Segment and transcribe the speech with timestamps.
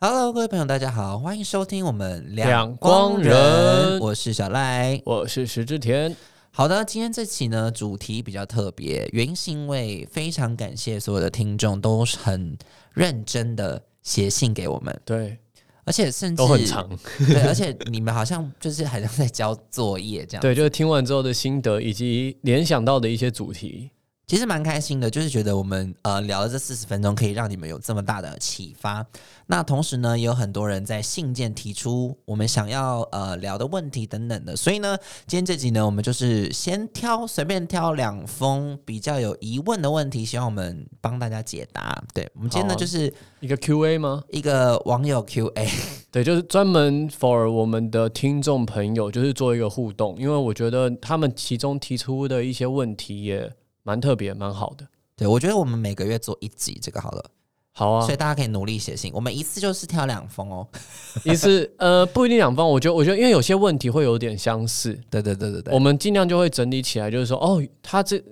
[0.00, 5.02] Hello，各位朋友，大家好，欢迎收听我们两光人我是小赖。
[5.04, 6.14] 我是石之田。
[6.52, 12.56] 好的，今天这期呢主题比较特别，原因是因为非常感谢所有的听众都很
[12.94, 15.36] 认真的写信给我们，对，
[15.82, 16.88] 而且甚至都很长，
[17.18, 23.90] 对，而且你们好像就是好像在交作业这样，对，就是听完之后的心得以及联想到的一些主题。
[24.28, 29.04] 其实蛮开心的，就是觉得我们呃聊了这四十分钟，可以让你们有这么大的启发。
[29.46, 34.54] 那同时呢，也有很多人在信件提出我们想要呃聊的问题等等的。
[34.54, 41.98] 所以呢，今天这集呢，我们就是先挑随便挑两封比较有疑问的问题，希望我们帮大家解答。
[42.12, 43.10] 对我们今天呢，就是
[43.40, 44.22] 一个 Q&A 吗？
[44.28, 45.66] 一个网友 Q&A，
[46.12, 50.14] 对，就是专门 for 我们的听众朋友，就是做一个互动。
[50.18, 53.50] 因为我觉得他们其中提出的一些问题也。
[53.88, 54.86] 蛮特别，蛮好的。
[55.16, 57.24] 对，我觉得我们每个月做一集这个好了，
[57.72, 58.04] 好啊。
[58.04, 60.68] 所以大家可以努力写信，我们一次就是挑两封哦，
[61.24, 62.68] 一次呃不一定两封。
[62.68, 68.22] 我觉得，我觉得因为有些问题会有点相似，对对对对对，我们尽量就会整理起来，就是说哦，他这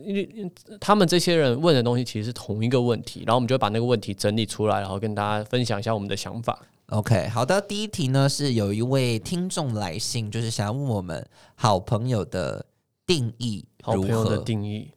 [0.78, 6.60] 他们这些人问的东西其实是同一个问题，然后我们就把那个问题整理出来，然后跟大家分享一下我们的想法。
[6.90, 12.64] OK，好的，第一题呢是有一位听众来信，就是想要问我们好朋友的
[13.04, 14.92] 定义，好朋友的定义。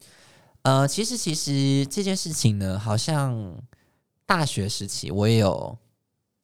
[0.70, 3.56] 呃，其实其实这件事情呢，好像
[4.28, 5.76] 大学时期我也有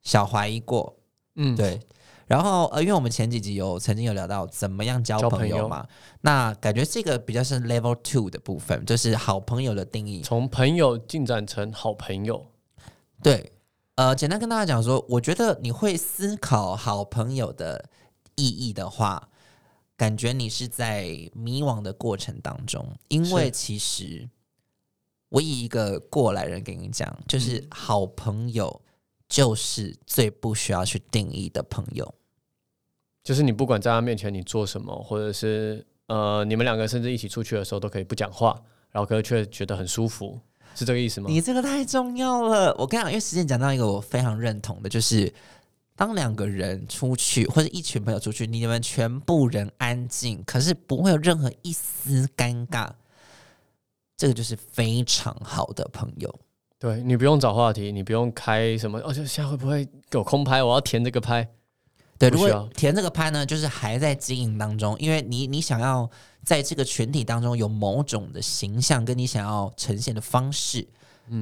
[0.02, 0.96] 小怀疑过，
[1.36, 1.78] 嗯，对。
[2.26, 5.86] 然后呃，因为我们前几集有曾经有聊到怎么样交朋友嘛，
[6.22, 12.44] 那感觉这个比较是 level two 的部分，就是好朋友的定义，从朋友进展成好朋友。
[13.22, 13.52] 对，
[13.94, 17.84] 呃，简单跟大家讲说，我觉得你会思考好朋友的
[18.34, 19.28] 意义的话。
[19.96, 24.28] 感觉你是在迷惘的过程当中，因为其实
[25.30, 28.82] 我以一个过来人跟你讲，就是好朋友
[29.26, 32.14] 就是最不需要去定义的朋友，
[33.24, 38.54] 就是你不管在他面前你做什么，或者是呃你们两个甚至一起出去的时候都可以不讲话，
[38.90, 40.38] 然后可是却觉得很舒服，
[40.74, 41.30] 是这个意思吗？
[41.30, 45.32] 你这个太重要了，我跟你讲，因为时间讲到一个我非常认同的，就是。
[45.96, 52.90] 当两个人出去，或者一群朋友出去，你们全部人安静，可是不会有任何一丝尴尬，
[54.16, 56.32] 这个就是非常好的朋友。
[56.78, 60.62] 对你不用找话题，你不用开什么，哦，就现在会不会给我空拍？
[60.62, 61.48] 我要填这个拍。
[62.18, 66.08] 对，如果填这个拍呢，就是还在经营当中，因为你你想要
[66.42, 70.86] 在这个群体当中有某种的形象，跟你想要呈现的方式。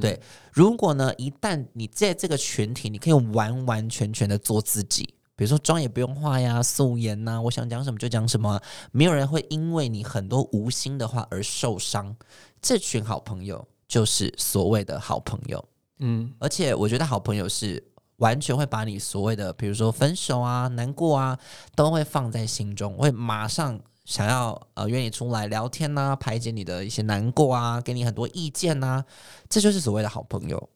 [0.00, 0.20] 对，
[0.52, 5.02] 如果呢，一旦你在这个群体，你可以完完全全的做自己，
[5.36, 8.60] 比如说妆也不用化呀，素颜呐，我想讲什么就讲什么，
[8.92, 12.16] 没有人会因为你很多无心的话而受伤。
[12.62, 15.64] 这群好朋友就是所谓的好朋友，
[15.98, 17.82] 嗯，而且我觉得好朋友是
[18.16, 21.38] 完全会把你所谓的，比如说分手啊、难过啊，
[21.74, 23.80] 都会放在心中，会马上。
[24.04, 29.02] 想要呃约你出来聊天呐，排解你的一些难过啊，给你很多意见呐，
[29.48, 30.68] 这就是所谓的好朋友。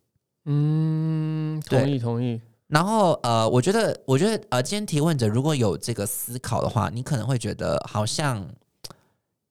[0.47, 2.41] 嗯，同意同意。
[2.69, 8.49] 然后呃，我觉得我觉得呃，今天提问者如果有这个思考的话，你可能会觉得好像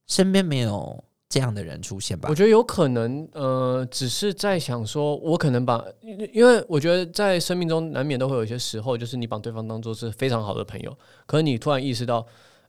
[0.07, 2.29] 身边没有这样的人出现吧？
[2.29, 5.83] 我觉得有可能呃，只是在想说，我可能把，
[6.33, 12.25] 因为我觉得在生命中难免都会有一些时候，就是你把对方当做是非常好的朋友，可是你突然意识到。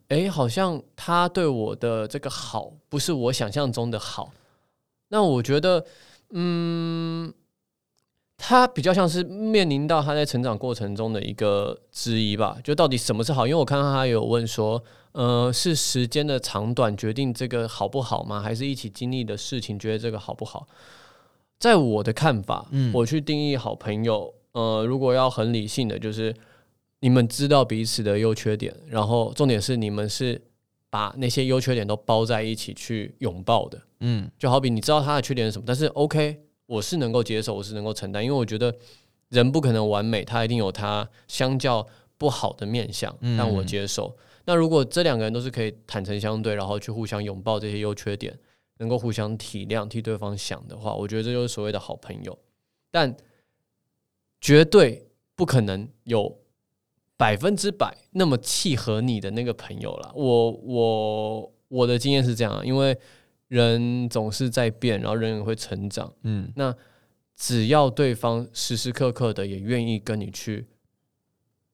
[0.08, 4.32] 哎，好像他对我的这个好不是我想象中的好。
[5.08, 5.84] 那我觉得，
[6.30, 7.30] 嗯，
[8.38, 13.46] 他比较像是面临到他在成长过程中的一个质疑吧，就到底什么是好？
[13.46, 14.82] 因为我看到他有问说，
[15.12, 18.40] 呃，是时间的长短决定这个好不好吗？
[18.40, 20.66] 还是一起经历的事情觉得这个好不好？
[21.58, 26.34] 在我的看法，嗯，我去定义好朋友，呃，如果要很理性的，就是。
[27.00, 30.41] 你们知道彼此的优缺点，然后重点是你们是
[30.91, 38.75] 把那些优缺点都包在一起去拥抱的，嗯，就好比你知道他的缺点是什么，但是 OK，我是能够接受，我是能够承担，因为我觉得
[39.28, 41.87] 人不可能完美，他一定有他相较
[42.17, 44.17] 不好的面相，让我接受。
[44.44, 48.37] 那如果这两个人都是可以坦诚相对，然后去互相拥抱这些优缺点，
[48.78, 52.37] 能够互相体谅，替对方想的话，我觉得这就是所谓的好朋友。
[52.90, 53.14] 但
[54.40, 55.06] 绝对
[55.37, 56.37] 不可能有。
[57.19, 62.97] 百分之百那么契合你的那个朋友了，我我我的经验是这样，因为
[63.49, 66.75] 人总是在变，然后人也会成长，嗯，那
[67.37, 70.69] 只要对方时时刻刻的也愿意跟你去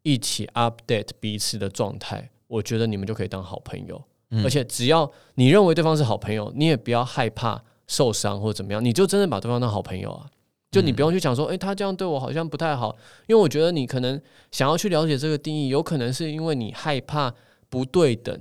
[0.02, 4.02] 一起 update 彼此的状态，我觉得你们就可以当好朋友。
[4.42, 10.28] 而且只要你认为对方是好朋友，你也不要害怕受伤或者怎么样，你就真的把对方当好朋友啊。
[10.74, 12.96] 就你不用去讲说，诶，他这样对我好像不太好，
[13.28, 17.32] 因为我觉得你可能想要去了解这个定义，有可能是因为你害怕
[17.68, 18.38] 不对等。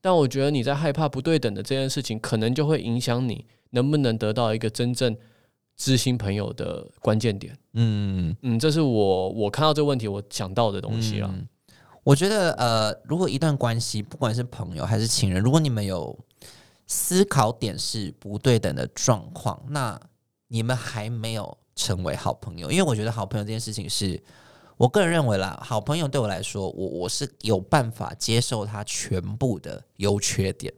[0.00, 5.16] 但我觉得你在害怕不对等的这件事情，可能就会影响你能不能得到一个真正
[5.76, 7.56] 知心朋友的关键点。
[7.74, 11.32] 嗯嗯，这是我我看到这个问题我想到的东西了。
[12.02, 16.18] 我觉得呃，如果一段关系，不管是朋友还是情人，如果你们有
[16.88, 19.98] 思考点是不对等的状况，那
[20.48, 22.70] 你们还没有成为好朋友。
[22.70, 24.22] 因为我觉得好朋友这件事情是。
[24.78, 30.72] 我个人认为啦，好朋友对我来说，我我是有办法接受他全部的优缺点。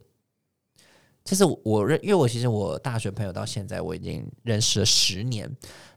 [1.23, 5.49] 其实我认，因为我其实我大学朋友到现在我已经认识了十年。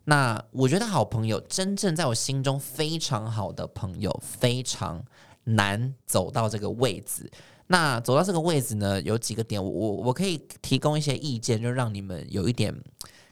[0.05, 5.05] 那我觉得好朋友真正在我心中非常好的朋友，非常
[5.45, 7.31] 难走到这个位置。
[7.67, 12.75] 那走到这个位置呢，有几个点，我我我可以提供一些意见，就让你们有一点。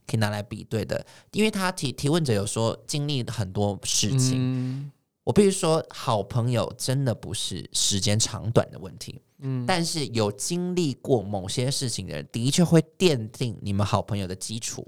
[0.07, 4.91] 可以拿来比对的，因为他提提问者有说经历很多事情，
[5.25, 14.87] 我必须说，好朋友真的不是时间长短的问题，嗯，但是有经历过某些事情的人，的确会奠定你们好朋友的基础，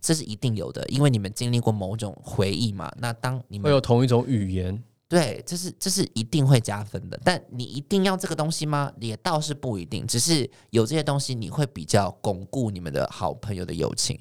[0.00, 2.88] 这是一定有的，因为你们经历过某种回忆嘛。
[2.98, 7.20] 那当你们会有同一种语言，对，这是这是一定会加分的。
[7.24, 8.92] 但你一定要这个东西吗？
[9.00, 14.16] 也倒是不一定，只是有这些东西，你会比较巩固你们的好朋友的友情。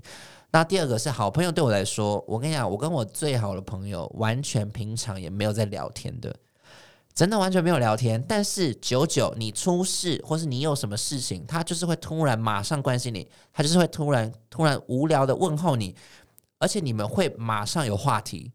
[0.52, 6.36] 那第二个是好朋友，对我来说，我跟你讲，我跟我最好的朋友完全平常也没有在聊天的，
[7.14, 8.24] 真的完全没有聊天。
[8.28, 15.96] 但是久久你出事或是你有什么事情，他就是会突然马上关心你，他就是会突然突然无聊的问候你，
[16.58, 18.52] 而且你们会马上有话题，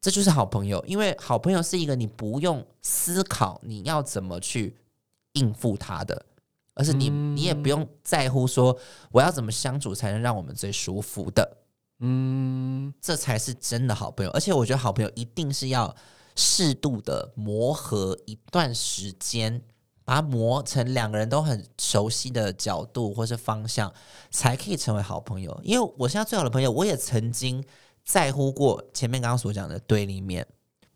[0.00, 0.82] 这就是好朋友。
[0.86, 4.74] 因为好朋友是一个你不用思考你要怎么去
[5.32, 6.24] 应付他的。
[6.78, 8.78] 而是你，你也不用在乎说
[9.10, 11.58] 我要怎么相处才能让我们最舒服的，
[11.98, 14.30] 嗯，这才是真的好朋友。
[14.30, 15.94] 而且我觉得好朋友一定是要
[16.36, 19.60] 适度的磨合一段时间，
[20.04, 23.92] 把它磨成两个人都很熟悉的角度或是方向，
[24.30, 25.60] 才可以成为好朋友。
[25.64, 27.62] 因为我现在最好的朋友，我也曾经
[28.04, 30.46] 在乎过前面刚刚所讲的对立面。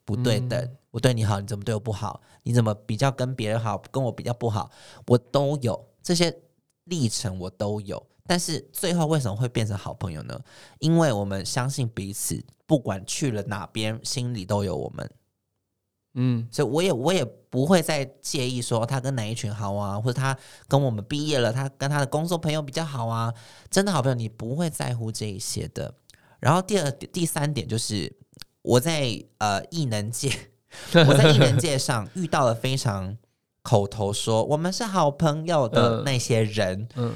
[0.04, 2.20] 不对等，我对你好，你怎么对我不好？
[2.42, 4.70] 你怎么比较跟别人好，跟我比较不好？
[5.06, 6.36] 我都有这些
[6.84, 8.04] 历程，我都有。
[8.26, 10.40] 但是最后为什么会变成好朋友呢？
[10.80, 15.10] 因为我们相信彼此，不管去了哪边，心里都有我们。
[16.14, 20.36] 嗯，所以我也我也不会再介意说他跟哪一群好啊，或者他
[20.68, 23.32] 跟我们毕业了，他跟他的工作朋友比较好啊。
[23.70, 25.94] 真的好朋友，你不会在乎这一些的。
[26.40, 28.12] 然后第二、第三点就是。
[28.62, 30.30] 我在呃异能界，
[31.06, 33.16] 我在异能界上遇到了非常
[33.62, 37.12] 口头说我们是好朋友的那些人，嗯，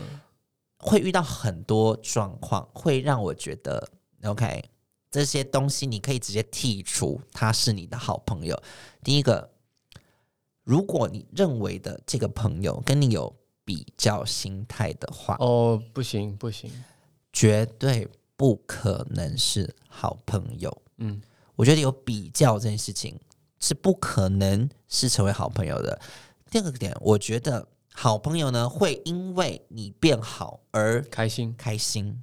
[0.78, 3.88] 会遇到很多状况，会让我觉得
[4.24, 4.64] OK，
[5.10, 8.60] 这些东西你可以直接剔除，他是你的好朋友。
[9.04, 9.48] 第一个，
[10.64, 13.32] 如果你认为的这个朋友跟你有
[13.64, 16.70] 比较心态的话，哦，不行不行，
[17.32, 21.22] 绝对不可能是好朋友，嗯。
[21.56, 23.18] 我觉得有比较这件事情
[23.58, 25.98] 是不可能是成为好朋友的。
[26.50, 32.22] 第二个点，我觉得好朋友呢会因为你变好而开心开心，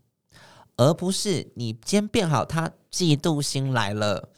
[0.77, 4.29] 而不是你今天变好，他嫉妒心来了。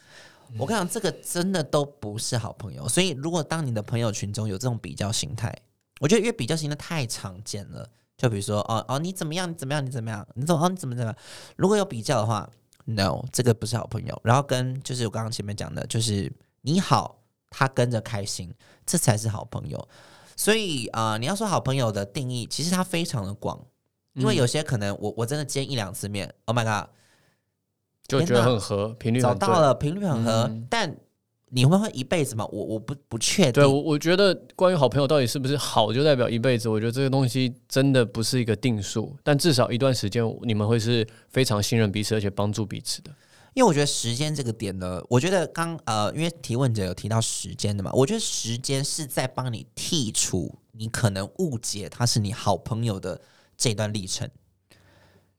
[0.58, 2.88] 我跟你讲，这个真的都不是好朋友。
[2.88, 5.54] 所以，如果当你的朋友群中有这种比较心态，
[6.00, 7.86] 我觉得因为比较心态太常见了。
[8.16, 9.50] 就比如说，哦哦，你怎么样？
[9.50, 9.84] 你怎么样？
[9.84, 10.26] 你怎么样？
[10.34, 10.64] 你怎么？
[10.64, 11.16] 哦，你怎么怎么样？
[11.56, 12.48] 如果有比较的话。
[12.86, 14.18] No，这个不是好朋友。
[14.24, 18.50] 然后跟就是我刚刚前面讲的，就是你好，他跟着开心，
[18.86, 19.88] 这才是好朋友。
[20.34, 23.62] 所以啊，你要说好朋友的定义，其实它非常的广，
[24.14, 26.90] 因为有些可能我我真的见一两次面，Oh my god，
[28.06, 30.96] 就觉得很合，频率找到了，频率很合，但。
[31.56, 32.46] 你会会一辈子吗？
[32.52, 33.52] 我我不不确定。
[33.52, 39.16] 对，我我觉得关于好朋友到底是不是好就代表一辈子，我觉得这个东西真的不是一个定数。
[39.24, 43.10] 但至少一段时间，你们会是非常信任彼此，而且帮助彼此的。
[43.54, 53.18] 因为我觉得时间这个点呢，我觉得刚呃，因为提问者有提到时间的嘛，我觉得时间是在帮你剔除你可能误解他是你好朋友的
[53.56, 54.28] 这段历程。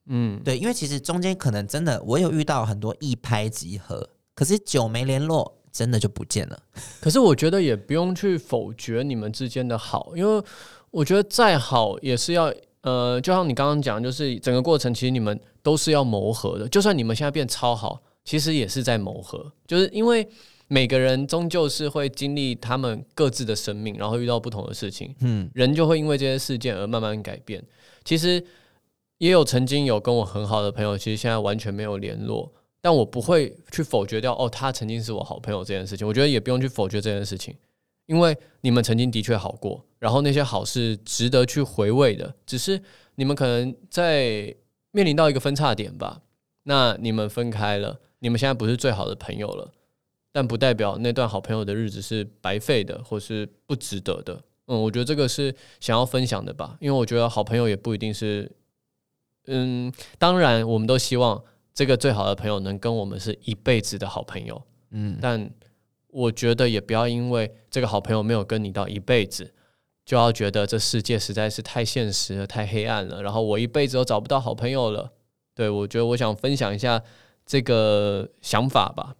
[0.07, 5.53] 嗯，对，因为其实中间可能真的我有遇到很多一拍即合，可是久没联络。
[5.71, 6.59] 真的就不见了。
[7.01, 10.43] 可是我觉得也不用去否决你们之间的好，因为
[10.91, 16.67] 我觉得再好也是要呃，就像你刚刚讲，就是整个过程其实你们都是要磨合的。
[16.69, 19.51] 就算你们现在变超好，其实也是在磨合。
[19.65, 20.25] 就是因为
[20.69, 27.61] 每个人终究是会经历他们各自的生命，然后遇到不同的事情，嗯，人就会因为这些事件而慢慢改变。
[28.05, 28.41] 其实
[29.17, 32.53] 也有曾经有跟我很好的朋友，其实现在完全没有联络。
[32.87, 36.07] 但我不会去否决掉哦，他曾经是我好朋友这件事情。
[36.07, 37.53] 我觉得也不用去否决这件事情，
[38.05, 42.33] 因为你们曾经的确好过，然后那些好是值得去回味的。
[42.45, 42.81] 只是
[43.15, 44.55] 你们可能在
[44.91, 46.21] 面临到一个分叉点吧，
[46.63, 49.69] 那你们分开了，你们现在不是最好的朋友了，
[50.31, 54.41] 但不代表那段好朋友的日子是白费的，或是不值得的。
[54.67, 58.49] 嗯，我觉得这个是想要分享的吧，因为我觉得好朋友也不一定是，
[59.47, 61.43] 嗯，当然我们都希望
[61.77, 65.47] 这个最好的朋友能跟我们是一辈子的好朋友，嗯，但
[66.07, 69.53] 我觉得也不要因为这个好朋友没有跟你到一辈子，
[70.03, 75.13] 就要觉得这世界实在是太现实了、太黑暗了，然后我一辈子都找不到好朋友了。
[75.53, 76.99] 对我觉得我想分享一下
[77.45, 79.15] 这个想法吧。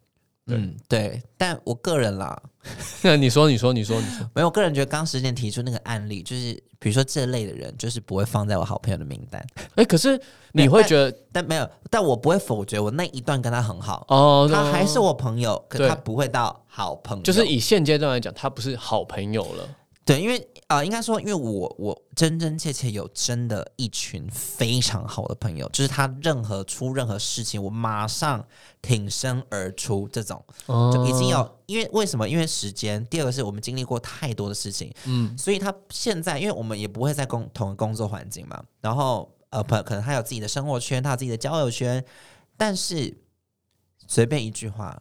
[0.48, 2.42] 嗯，对，但我个人啦，
[3.04, 9.46] 那你说，你说，你说，你说， 没有，我个人觉得刚时间提出那个案例，就是比如说这类的人，就是不会放在我好朋友的名单。
[9.76, 10.20] 哎，可是
[10.54, 19.70] 你会觉得，但没有，但我不会否决我那一段跟他很好哦，他还是我朋友，可他不会到好朋友，就是以现阶段来讲，他不是好朋友了。
[20.08, 28.42] 对，因为啊，应该说，因为我我真真切切有真的一群非常好的朋友，就是他任何出任何事情，我马上
[28.82, 31.60] 挺身而出，这种就已经有。
[31.66, 32.28] 因为为什么？
[32.28, 33.06] 因为时间。
[33.08, 42.02] 第二个是我们经历过太多的事情，嗯，所以他现在，因为我们也不会在共同工作环境嘛，然后呃，可可能他有自己的生活圈，他有自己的交友圈，
[42.56, 43.14] 但是
[44.08, 44.98] 随便一句话，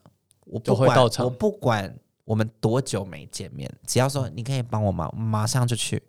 [0.47, 1.97] 我不管，我不管。
[2.27, 3.73] 我们多久没见面？
[3.87, 6.03] 只要说你可以帮我忙，马上就去。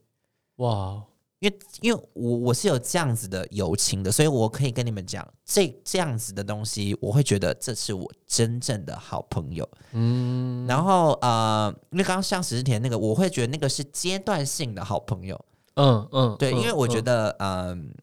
[0.58, 1.02] 哇！
[1.40, 9.70] 因为因为我我是有这样子的友情的，所以我可以跟你们讲，这这样子的东西，我会觉得这是我真正的好朋友。
[9.92, 10.66] 嗯。
[10.68, 15.40] 然后呃，因为刚刚像石之田那个，我会觉得那个是阶段性的好朋友。
[15.76, 17.94] 嗯嗯，对，因为我觉得嗯。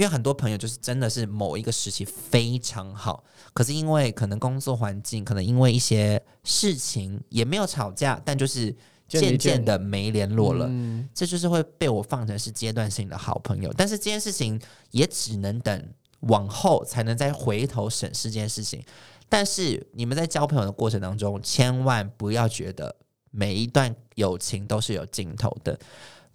[0.00, 8.74] 因为很多朋友就是真的是某一个时期非常好，可是因为可能工作环境，可能因为一些事情也没有吵架，但就是
[9.06, 10.70] 渐渐的没联络了，
[11.12, 13.70] 这就是会被我放成是阶段性的好朋友。
[13.76, 14.58] 但是这件事情
[14.90, 18.82] 也只能等往后才能再回头审视这件事情。
[19.28, 22.96] 但是你们在交朋友的过程当中，千万不要觉得
[23.30, 25.78] 每一段友情都是有尽头的，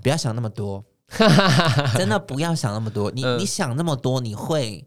[0.04, 0.86] 不要想那么多。
[1.98, 4.86] 真的不要想那么多，你你想那么多，你会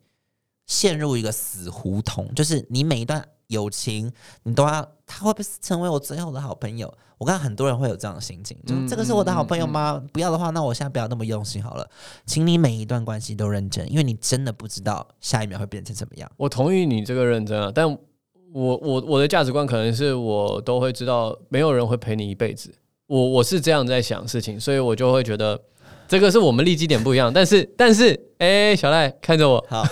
[0.67, 2.35] 陷入一个死胡同。
[2.35, 6.93] 就是你每一段友情，你都要他会不会成为我最后的好朋友？
[7.19, 10.01] 我看很多人会有这样的心情，就这个是我的好朋友吗？
[10.13, 11.89] 不要的话，那我现在不要那么用心好了。
[12.27, 16.31] 请你每一段关系都认真，因为你真的不知道下一秒会变成什么样。
[16.37, 17.89] 我同意你这个认真啊，但
[18.53, 22.73] 我我我的价值观可能是我都会知道，没有人会陪你一辈子。
[23.07, 25.61] 我我是这样在想事情，所以我就会觉得。
[26.09, 29.83] 这个是我们立基点不一样，但是但是，哎，小赖看着我，好，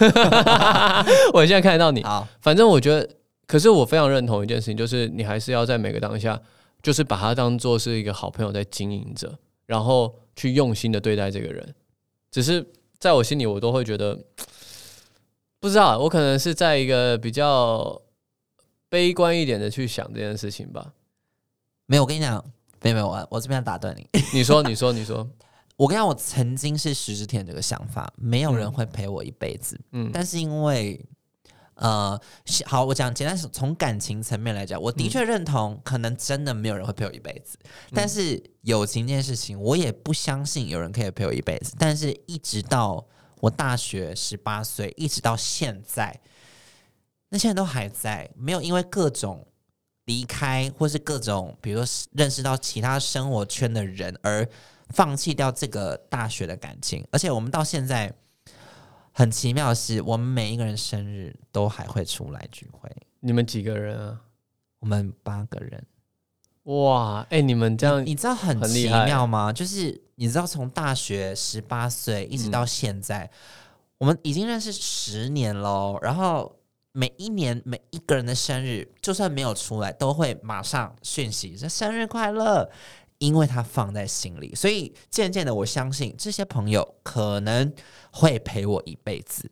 [1.34, 3.06] 我现在看得到你，好，反正我觉得，
[3.46, 6.40] 可是我非常认同一件事情，就是你还是要在每个当下，
[6.82, 11.74] 就是把他当做是一个好朋友在经营着，然后去用心的对待这个人。
[12.30, 12.66] 只是
[12.98, 14.18] 在我心里，我都会觉得，
[15.60, 18.00] 不知道，我可能是在一个比较
[18.88, 20.92] 悲观一点的去想这件事情吧。
[21.84, 22.42] 没有，我跟你讲，
[22.80, 25.28] 没有没有，我我这边要打断你，你说，你说，你说。
[25.76, 29.78] 我跟你讲，我曾经是十之天这个想法，没有人会陪我一辈子。
[29.92, 30.98] 嗯，但是因为，
[31.74, 32.18] 呃，
[32.64, 37.58] 好，我讲简单，从感情层面来讲，我的确认同，可能真的没有人会陪我一辈子。
[37.92, 41.74] 但是友情这件事情，我也不相信有人可以陪我一辈子。
[41.78, 43.06] 但是一直到
[43.40, 46.18] 我大学十八岁，一直到现在，
[47.28, 49.46] 那些人都还在，没有因为各种
[50.06, 54.48] 离开，或是各种，比如说认识到其他生活圈的人而。
[54.90, 58.12] 放弃掉这个大学的感情，而且我们到现在
[59.12, 62.90] 很奇妙的是，我们每一个人生日都还会出来聚会。
[63.20, 64.20] 你们几个人啊？
[64.78, 65.84] 我们八个人。
[66.64, 69.52] 哇，哎，你们这样，你知道很奇妙吗？
[69.52, 73.30] 就是你知道，从大学十八岁一直到现在，
[73.98, 75.98] 我们已经认识十年喽。
[76.02, 76.56] 然后
[76.92, 82.70] 每一年每一个人的生日，就算没有出来，都会马上讯息说生日快乐。
[83.18, 87.72] 因为他放在心里，所以渐渐的，我相信这些朋友可能
[88.10, 89.50] 会陪我一辈子。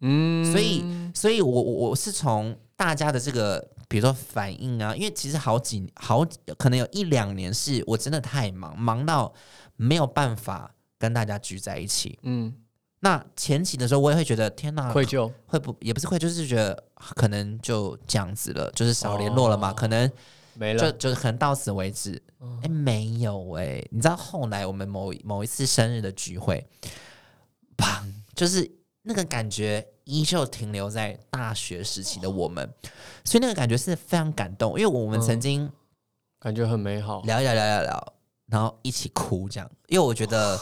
[0.00, 6.26] 嗯，所以，所以我我我是从大家的这个，比如说反应啊，因为其实好几好
[6.58, 9.32] 可能有一两年是我真的太忙，忙到
[9.76, 12.18] 没有办法跟大家聚在一起。
[12.22, 12.52] 嗯，
[13.00, 20.10] 那前期的时候，我也会觉得天哪，愧疚，会不也不是愧疚，就是觉得可能就这样子了，就是少联络了嘛，可能。
[20.56, 22.22] 没了，就就是可能到此为止。
[22.62, 26.66] 哎，没有哎，你知道后来我们某某一次生日的聚会，
[27.76, 28.70] 砰，就是
[29.02, 32.68] 那个感觉依旧停留在大学时期的我们，
[33.24, 35.70] 所以那个感觉是非常感动，因为我们曾经
[36.38, 37.22] 感觉很美好。
[37.22, 38.14] 聊一聊聊聊聊，
[38.46, 40.60] 然后一起哭这样，因为我觉得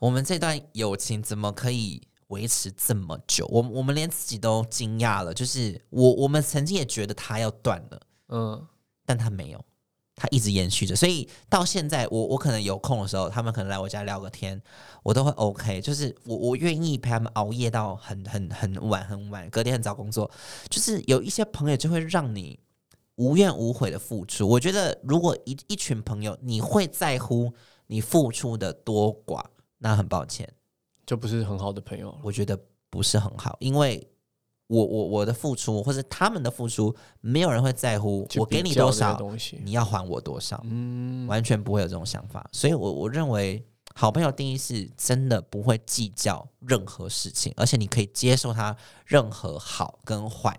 [0.00, 3.46] 我们这段友情怎么可以维持这么久？
[3.46, 8.66] 我我们连自己都惊讶了，就是我我们曾经也觉得他要断了，嗯，
[9.12, 9.62] 但他没有，
[10.16, 10.96] 他一直延续着。
[10.96, 14.58] 所以到现在，我我可能有空的时候，他们可能来我家聊个天，
[15.02, 20.30] 我都会 OK，就是我我愿意陪他们熬夜到很很很晚很晚，隔天很早工作。
[20.70, 22.58] 就是有一些朋友就会让你
[23.16, 24.48] 无怨无悔的付出。
[24.48, 27.52] 我觉得如果一一群朋友你会在乎
[27.88, 29.44] 你付出的多寡，
[29.76, 30.50] 那很抱歉，
[31.04, 32.18] 就不是很好的朋友。
[32.22, 34.08] 我觉得不是很好，因为
[34.72, 39.20] 我我我的付出或者他们的付出，没有人会在乎我给你多少，
[39.62, 42.48] 你要还我多少，嗯，完全不会有这种想法。
[42.52, 43.62] 所以我我认为
[43.94, 48.74] 好朋友定义是真的不会计较任何事情，而且你可以接受他
[49.04, 50.58] 任何好跟坏。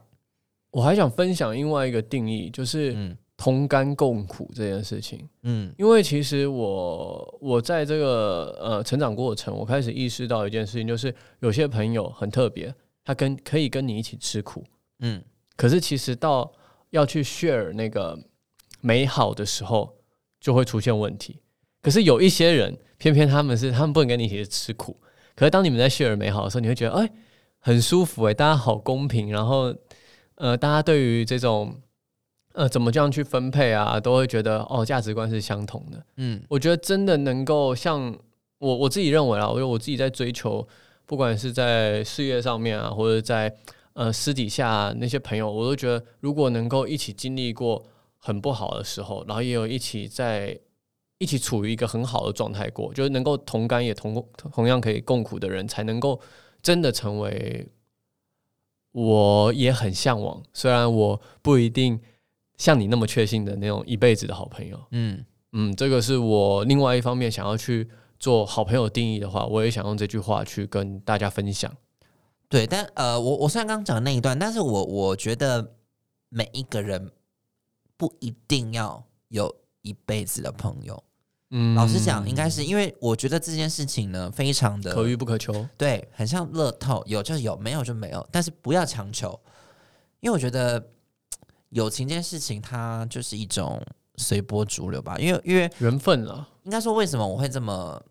[0.70, 5.27] 我还想分享另外一个定义，就是嗯同甘共苦这件事情。
[5.41, 12.74] 嗯因为其实我我在这个呃成长过程，我开始意识到一件事情，就是有些朋友很特别，
[13.04, 14.64] 他跟可以跟你一起吃苦，
[15.00, 15.24] 嗯
[15.56, 16.52] 可是其实到
[16.90, 18.18] 要去 share 那个
[18.82, 19.96] 美好的时候，
[20.40, 21.40] 就会出现问题。
[21.82, 24.98] 可是有一些人，偏偏他们是他们不能跟你一起吃苦，
[25.36, 27.10] 可是当你们在 share 美好的时候，你会觉得哎
[27.60, 29.76] 很舒服哎，大家好公平，然后
[30.36, 31.76] 呃大家对于这种
[32.54, 36.06] 呃怎么这样去分配啊，都会觉得哦价值观是相同的。
[36.18, 38.18] 嗯我觉得真的能够像
[38.60, 40.66] 我我自己认为啊，我觉得我自己在追求，
[41.06, 43.56] 不管是在事业上面啊，或者在
[43.94, 47.86] 呃私底下、啊、那些朋友，我都觉得如果能够一起经历过
[48.18, 50.60] 很不好的时候，然后也有一起在
[51.20, 56.20] 一起处于一个很好的状态过，就是能够同甘也同同样可以共苦的人，才能够
[56.62, 57.68] 真的成为
[58.92, 62.00] 我也很向往，虽然我不一定
[62.58, 64.80] 像你那么确信的那种一辈子的好朋友。
[64.92, 67.88] 嗯嗯，这个是我另外一方面想要去
[68.24, 71.70] 做好朋友定义的话，我也想用这句话去跟大家分享。
[72.48, 75.74] 对，但呃，我我虽然刚刚讲的那一段，但是我我觉得
[76.30, 77.12] 每一个人
[77.98, 81.04] 不一定要有一辈子的朋友。
[81.50, 85.68] 嗯老实讲，应该是因为我觉得这件事情呢，非常的可遇不可求。
[85.78, 89.38] 对，很像乐透，有就有，没有就没有，但是不要强求，
[90.22, 90.82] 因为我觉得
[91.72, 95.18] 友情这件事情，它就是一种随波逐流吧。
[95.20, 98.02] 因为因为缘分了，应该说，为什么我会这么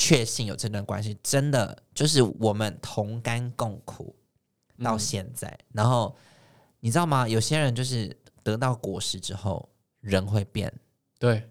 [0.00, 1.14] 确信有这段关系？
[1.22, 4.16] 真的就是我们同甘共苦
[4.82, 5.58] 到嗯现在。
[5.72, 6.16] 然后
[6.80, 7.28] 你知道吗？
[7.28, 9.68] 有些人就是得到果实之后，
[10.00, 10.72] 人会变。
[11.18, 11.46] 对，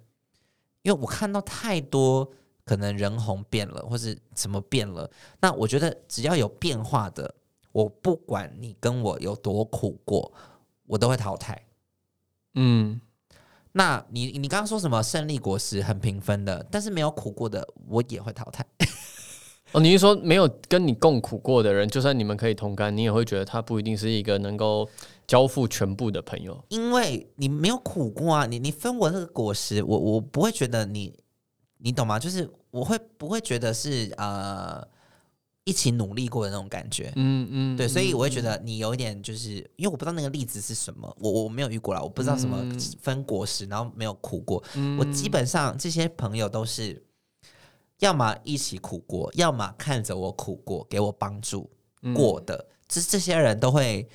[0.81, 2.27] 因为我看到太多
[2.65, 5.07] 可能人红变了，或是怎么变了。
[5.39, 7.35] 那我觉得只要有变化的，
[7.71, 10.33] 我不管你跟我有多苦过，
[10.87, 11.63] 我都会淘汰。
[12.55, 12.99] 嗯，
[13.71, 18.65] 那你你刚刚说什么胜利果实很平分的，但是没有苦过的，我也会淘汰。
[19.71, 24.89] 哦，你是说没有跟你共苦过的人，就算你们可以同甘，你也会觉得他不一定是一个能够
[25.27, 26.59] 交付全部的朋友。
[26.69, 31.13] 因为你没有苦过啊，你你分我这个果实，我我不会觉得你，
[31.77, 32.17] 你懂吗？
[32.17, 34.83] 就是我会不会觉得是呃
[35.69, 37.13] 一起努力过的那种感觉？
[37.15, 44.63] 嗯嗯，对，所以我会觉得，你有一点，就是因为我不知道那个例子是什么，我我没有遇过啦，我不知道什么嗯分果实，然后没有苦过。
[44.73, 47.03] 嗯我基本上这些朋友都是，
[47.99, 51.69] 要么一起苦过，要么看着我苦过，给我帮助
[52.01, 54.07] 嗯过的，这这些人都会。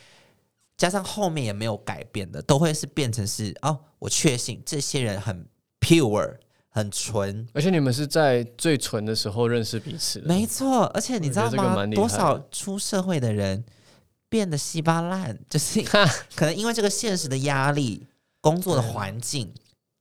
[0.77, 5.47] 加上后面也没有改变的，都会是变成是哦，我确信这些人很
[5.79, 6.37] pure，
[6.75, 11.87] 很纯，而且你们是在最纯的时候认识彼此的，没错，而且你知道吗？
[11.87, 13.65] 多少出社会的人
[14.29, 15.81] 变得稀巴烂，就是
[16.35, 18.05] 可能因为这个现实的压力、
[18.41, 19.55] 工作的环境，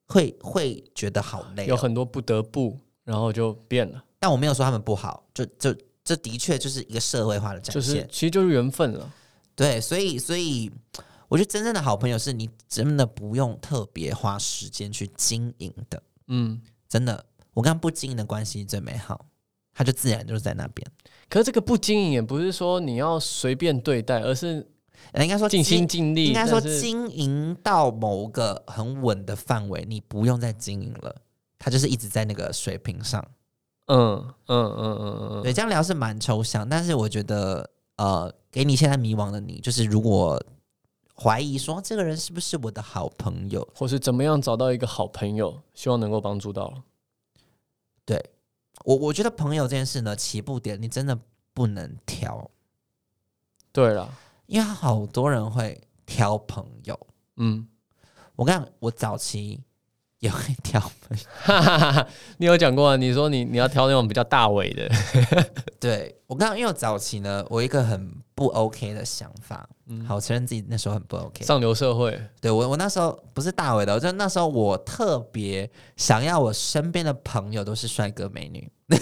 [0.07, 1.67] 会会觉得好累、哦。
[1.67, 8.09] 有很多不得不，然后就变了，但我没有说他们不好，就就这的确就是一个社会化的展就是现。
[8.11, 9.13] 其实就是缘分了。
[9.55, 10.71] 对，所以所以
[11.27, 17.25] 我觉得真正的好朋友是你真的不用特别花时间去经营的，嗯，真的。
[17.53, 19.25] 我跟他不经营的关系最美好，
[19.73, 20.85] 他就自然就是在那边。
[21.29, 24.67] 可是这个不经营也不是说你要随便对待，而是
[25.11, 26.25] 呃应该说尽心尽力。
[26.25, 31.15] 应该说经营到某个很稳的范围，你不用再经营了，
[31.59, 33.23] 他就是一直在那个水平上。
[33.85, 34.15] 嗯
[34.47, 40.41] 嗯嗯嗯嗯嗯，对，这样聊是蛮抽象，但是我觉得，呃，给你现在迷惘的你，就是如果
[41.15, 46.83] 怀疑说这个人是不是我的好朋友，或是怎么样找到一个好朋友，希望能够帮助到。
[48.05, 48.31] 对。
[48.85, 51.17] 我，我觉得朋友这件事呢，起步点你真的
[51.53, 52.49] 不能挑，
[53.71, 54.11] 对了，
[54.47, 56.99] 因为好多人会挑朋友。
[57.37, 57.67] 嗯，
[58.35, 59.61] 我跟你讲，我早期
[60.23, 61.23] 也会挑朋友。
[61.43, 62.07] 哈哈哈哈，
[62.37, 62.95] 你有讲过啊？
[62.95, 64.89] 你说你你要挑那种比较大尾的，
[65.81, 69.67] 对我刚刚因为早期呢，我一个很不 OK 的想法，
[70.07, 71.43] 好，我承认自己那时候很不 OK。
[71.43, 78.71] 上流社会，对我我那时候不是大尾的，我就那时候我特别想要我身边的朋友都是帅哥美女。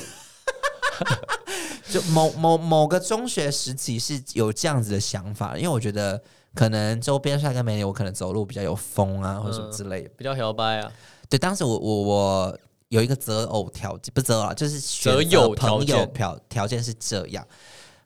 [1.92, 6.20] 就某某某个中学时期是有这样子的想法，因为我觉得
[6.54, 10.10] 可能周边帅哥美女，我可能走路比较有风啊，或者什么之类的。
[10.18, 10.92] 比较摇摆啊。
[11.30, 12.60] 对，当时我我我
[12.90, 17.48] 有一个择偶条件，不择偶啊，就是择友朋友条条件是这样。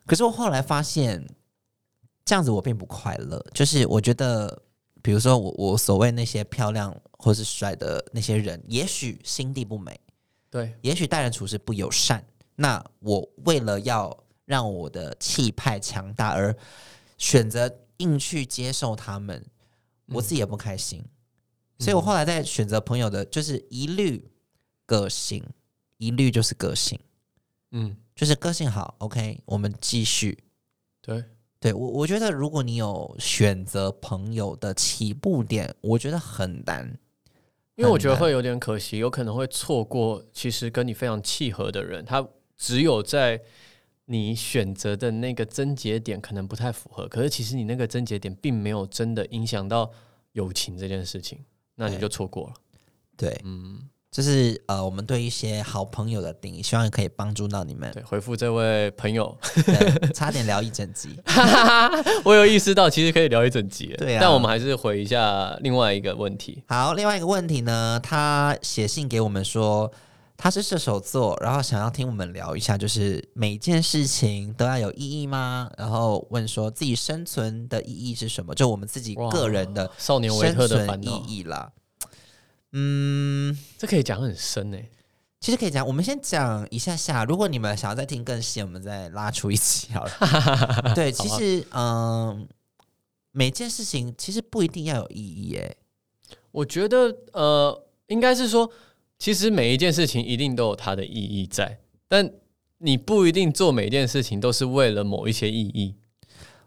[0.06, 1.26] 可是我后来发现，
[2.24, 3.44] 这样子我并不快乐。
[3.52, 4.62] 就是我觉得，
[5.02, 10.00] 比如说我我所谓那些漂亮或是帅的那些人，也许心地不美，
[10.48, 12.24] 对，也许待人处事不友善。
[12.54, 16.54] 那我为了要让我的气派强大而
[17.18, 19.44] 选择硬去接受他们，
[20.06, 21.04] 我自己也不开心，
[21.78, 24.30] 所以我后来在选择朋友的，就是一律
[24.84, 25.44] 个性，
[25.98, 26.98] 一律就是个性，
[27.72, 30.38] 嗯，就是个性好，OK，我们继续。
[31.00, 31.24] 对，
[31.58, 36.98] 对我我觉得如果你有选择朋友的起步点，我觉得很难。
[37.74, 42.26] 因为我觉得会有点可惜，有可能会错过其实跟你非常契合的人，他。
[42.58, 43.38] 只有在
[44.08, 49.90] 你选择的那个症结点可能不太符合，可是其实你那个症结点并没有真的影响到
[50.32, 51.40] 友情这件事情，
[51.74, 52.54] 那你就错过了。
[53.16, 53.80] 对，嗯，
[54.12, 57.90] 这是呃我们对一些好朋友的定义，希望可以帮助到你们。
[57.92, 59.36] 对，回复这位朋友，
[60.14, 61.18] 差点聊一整集，
[62.24, 64.18] 我有意识到其实可以聊一整集，对啊。
[64.20, 66.62] 但我们还是回一下另外一个问题。
[66.68, 69.92] 好，另外一个问题呢，他写信给我们说。
[70.38, 75.70] 他是射手座，然后想要听我们聊一下，就是每件事情都要有意义吗？
[75.78, 78.54] 然后问说自己生存的意义是什么？
[78.54, 81.72] 就我们自己个人的少年维特的意义啦。
[82.72, 84.90] 嗯，这可以讲很深诶。
[85.40, 87.24] 其实可以讲，我们先讲一下下。
[87.24, 90.12] 如果你们想要再听更细，我们再拉出一期好了。
[90.94, 92.46] 对，其实嗯，
[93.32, 95.76] 每件事情其实不一定要有意义诶。
[96.50, 98.70] 我觉得呃，应该是说。
[99.18, 102.30] 其实每一件事情一定都有它的意义在，但
[102.78, 105.94] 你不一定做每件事情都是为了某一些意义。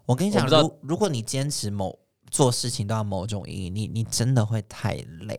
[0.06, 1.96] 我跟你讲，如如果你坚持某
[2.30, 5.38] 做事情都要某种意义，你你真的会太累。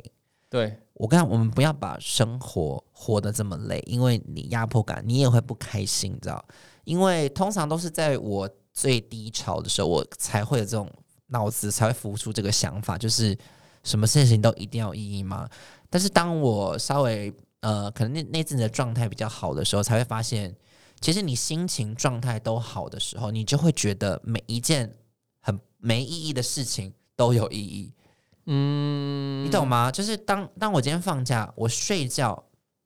[0.49, 6.43] 对我跟你讲，我们不要把生活活得这么累，因为你压迫感，你也会不开心，你知道？
[6.85, 10.89] 因为通常都是在我最低潮的时候，我才会有这种
[11.27, 13.37] 脑子才会浮出这个想法，就是
[13.83, 15.49] 什么事情都一定要意义吗？
[15.91, 20.55] 但是当我稍微呃，可能那那阵的状态比较好的时候，才会发现，
[20.99, 24.91] 其实你心情状态都好的时候，你就会觉得每一件
[25.41, 27.91] 很没意义的事情都有意义。
[28.47, 29.91] 嗯，你懂吗？
[29.91, 32.43] 就是当当我今天放假，我睡觉，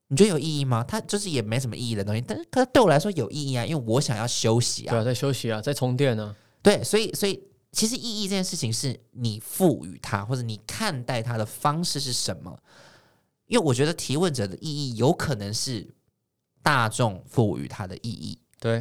[0.10, 0.84] 你觉得有意义吗？
[0.86, 6.36] 它就是也没什么意义的东西，但是可对我来说有意义啊，因为我想要休息啊，对啊，在休息啊，在充电呢。
[6.62, 7.41] 对，所以所以
[7.72, 12.60] 其实意义这件事情是你赋予它，或者你看待它的方式是什么。
[13.47, 15.88] 因为我觉得提问者的意义有可能是
[16.63, 18.39] 大众赋予它的意义。
[18.60, 18.77] 对，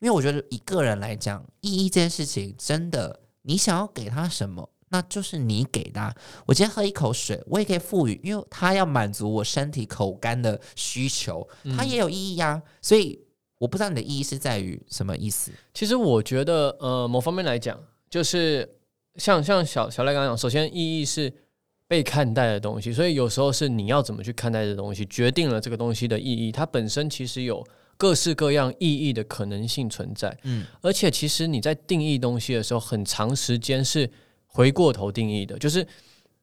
[0.00, 6.14] 因为我觉得以个人来讲，意义这件事情真的，你想要给他什么，那就是你给的。
[6.44, 12.62] 我今天喝一口水，我也可以赋予，因为它要满足我身体口干的需求，它也有意义呀。
[12.82, 13.18] 所以
[13.56, 15.50] 我不知道你的意义是在于什么意思。
[15.72, 18.78] 其实我觉得，呃，某方面来讲，就是
[19.16, 21.32] 像像小小赖刚刚讲，首先意义是。
[21.88, 26.52] 被看待的东西，所以有时候是你要怎么去看待的东西，决定了这个东西的意义。
[26.52, 30.36] 它本身其实有各式各样意义的可能性存在。
[30.42, 34.08] 嗯，而且其实你在定义东西的时候，很长时间是
[34.46, 35.82] 回过头定义的，就是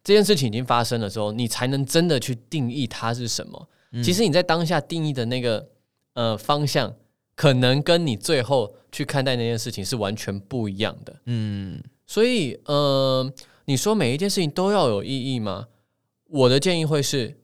[0.04, 3.70] 这件事情已经发生的时候，你才能真的去定义它是什么。
[4.04, 5.70] 其实你在当下定义的那个
[6.16, 6.92] 呃方向，
[7.36, 11.16] 可能跟你最后去看待那件事情是完全不一样的。
[11.26, 13.32] 嗯，所以呃。
[13.68, 15.68] 你说每一件事情都要有意义吗？
[16.28, 17.40] 我的建议会是，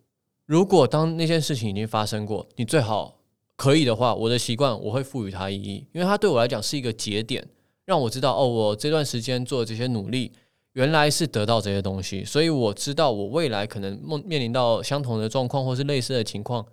[0.45, 3.19] 如果当那件事情已经发生过，你最好
[3.55, 7.47] 可以的话，我的习惯我会赋予它意义，因为它对我来讲是一个节点，
[7.86, 10.31] 让我知道哦，我这段时间做的这些努力，
[10.73, 16.65] 原来是得到这些东西，所以我知道我未来可能梦面临到相同的状况或是类似的情况，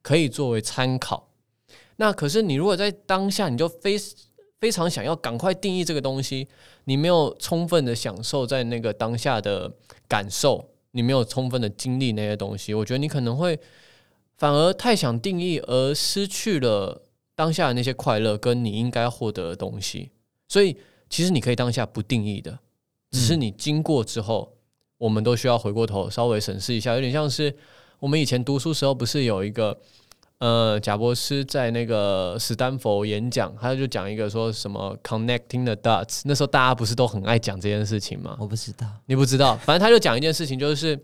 [0.00, 1.28] 可以作为参考。
[1.96, 3.96] 那可是你如果在当下你就非。
[4.62, 6.46] 非常想要赶快定义这个东西，
[6.84, 9.68] 你没有充分的享受在那个当下的
[10.06, 13.58] 感受，你没有充分的经历那些东西，我觉得你可能会
[14.36, 17.02] 反而太想定义而失去了
[17.34, 20.10] 当下的那些快乐跟你应该获得的东西。
[20.46, 20.76] 所以
[21.10, 22.56] 其实你可以当下不定义的，
[23.10, 24.54] 只是你经过之后，
[24.96, 27.52] 我们都需要回过头稍微审视一下，有点像是
[27.98, 29.76] 我们以前读书时候不是有一个。
[30.42, 36.22] 呃，贾博士在那个斯坦福演讲，他就讲一个说什么 connecting the dots。
[36.24, 38.36] 那时候大家不是都很爱讲这件事情吗？
[38.40, 39.56] 我不知道，你不知道。
[39.58, 40.98] 反正他就讲一件事情，就是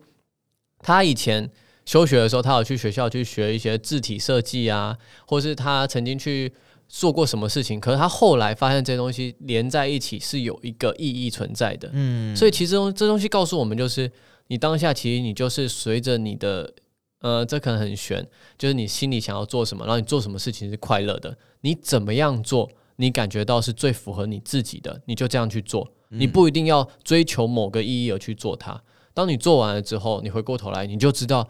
[0.80, 1.48] 他以前
[1.86, 6.52] 休学的时候，他有去学校去学一些字体设计啊，或是他曾经去
[6.88, 7.78] 做过什么事情。
[7.78, 11.88] 可是他后来发现这些东西连在一起是有一个意义存在的。
[11.92, 14.10] 嗯，所以其实这东西告诉我们，就是
[14.48, 16.74] 你当下其实你就是随着你的。
[17.20, 18.26] 呃，这可能很悬，
[18.56, 28.80] 就是你心里想要做什么，然后你做什么事情是快乐的，你怎么样做，你感觉到是最符合你自己的，你就这样去做，你不一定要追求某个意义而去做它。
[29.12, 31.48] 当你做完了之后，你回过头来，你就知道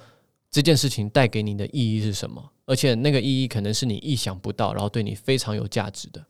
[0.50, 6.24] 这件事情带给你的意义是什么，而且那个意义可能是你意想不到，然后对你非常有价值的。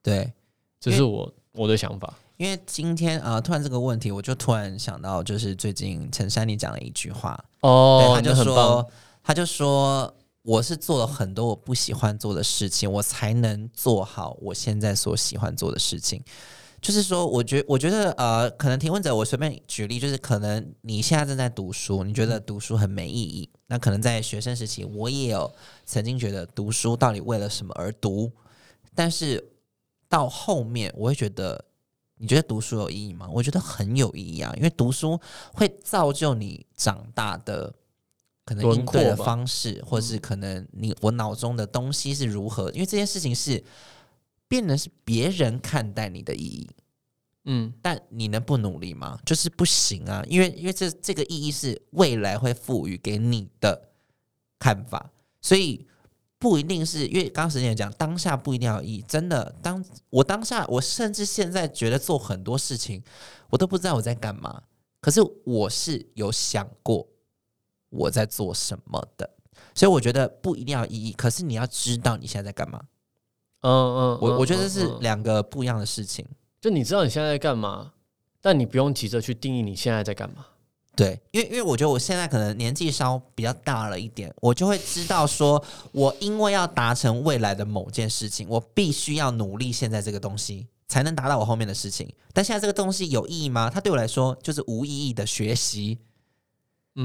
[0.00, 0.32] 对，
[0.78, 2.16] 这是我我的想法。
[2.36, 8.86] 因为今天啊，突然这个问题，我就突然想到，就是最近陈珊妮讲了一句话哦，他就说，
[9.22, 16.22] 他就说，我是做了很多我不喜欢做的事情，我才能做好我现在所喜欢做的事情。
[16.82, 25.50] 就是说，我觉我觉得呃，可能提问者，我随便举例，就是可能你现在正在读书，你觉得读书很没意义，那可能在学生时期，我也有
[25.86, 28.30] 曾经觉得读书到底为了什么而读，
[28.94, 29.42] 但是
[30.06, 31.64] 到后面我会觉得。
[32.18, 33.28] 你觉得读书有意义吗？
[33.30, 35.20] 我觉得很有意义啊，因为读书
[35.52, 37.74] 会造就你长大的
[38.44, 42.70] 可能应对的方式，或是可能你我脑中的东西是如何。
[42.72, 43.62] 因为这件事情是
[44.48, 46.68] 变得是别人看待你的意义，
[47.44, 49.18] 嗯，但你能不努力吗？
[49.26, 53.90] 就是不行啊，因为因为这这个意义是未来会赋予给你的
[54.58, 55.86] 看法，所以。
[56.38, 63.02] 不一定是因为刚刚时间也讲当下不一定要意义，真的当我当下，我甚至现在觉得做很多事情，
[63.50, 64.62] 我都不知道我在干嘛。
[65.00, 67.06] 可是我是有想过
[67.90, 69.30] 我在做什么的，
[69.74, 71.12] 所以我觉得不一定要意义。
[71.12, 72.80] 可是你要知道你现在在干嘛。
[73.60, 76.26] 嗯嗯，我我觉得是两个不一样的事情。
[76.60, 77.92] 就你知道你现在在干嘛，
[78.40, 80.46] 但你不用急着去定义你现在在干嘛。
[80.96, 92.10] 对，因为因为我觉得我现在可能年纪稍比较大了一点，我就会知道说，我因为要达成未来的某件事情，我必须要努力现在这个东西，才能达到我后面的事情。
[92.32, 93.68] 但现在这个东西有意义吗？
[93.68, 95.98] 它对我来说就是无意义的学习，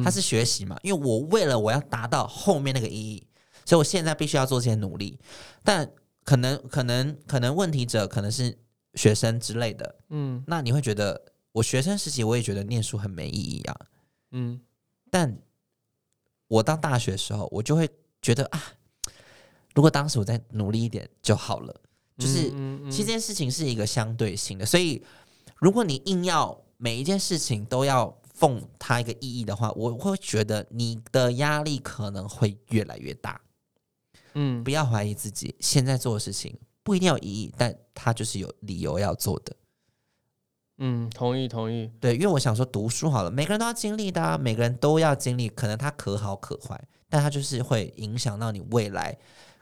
[0.01, 0.77] 它是学习嘛？
[0.83, 3.27] 因为我为了我要达到后面那个意义，
[3.65, 5.19] 所以我现在必须要做这些努力。
[5.65, 5.91] 但
[6.23, 8.57] 可能可能可能问题者可能是
[8.93, 11.21] 学生之类的，嗯，那你会觉得？
[11.51, 13.75] 我学生时期我也觉得念书很没意义啊，
[14.31, 14.61] 嗯，
[15.09, 15.37] 但
[16.47, 17.89] 我到大学的时候，我就会
[18.21, 18.61] 觉得啊，
[19.73, 21.81] 如果当时我再努力一点就好了。
[22.17, 22.51] 就是
[22.91, 25.03] 其实这件事情是一个相对性的，所以
[25.55, 33.41] 如果你硬要每一件事情都要奉它一个意义的话，我会觉得你的压力可能会越来越大。
[34.33, 39.55] 嗯，不要怀疑自己，现在做的事情不一定有意义，但它就是有理由要做的。
[40.83, 41.91] 嗯，同意同意。
[41.99, 45.47] 对，因为我想说，读书好了，每个人都要经历的，每个人都要经历。
[45.47, 46.75] 可能它可好可坏，
[47.07, 49.15] 但它就是会影响到你未来，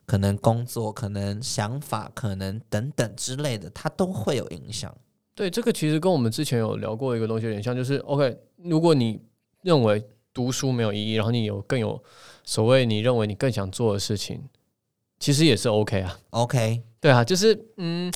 [0.05, 4.95] 可能工作，可能想法，可能等等之类的，它都会有影响。
[5.35, 9.21] 对，这个其实跟我们之前有聊过一个东西有点像，就是 OK，如果你
[9.63, 10.01] 认为
[10.33, 12.01] 读书没有意义，然后你有更有
[12.45, 14.41] 所谓你认为你更想做的事情，
[15.19, 16.17] 其实也是 OK 啊。
[16.29, 18.09] OK，对啊，就是嗯。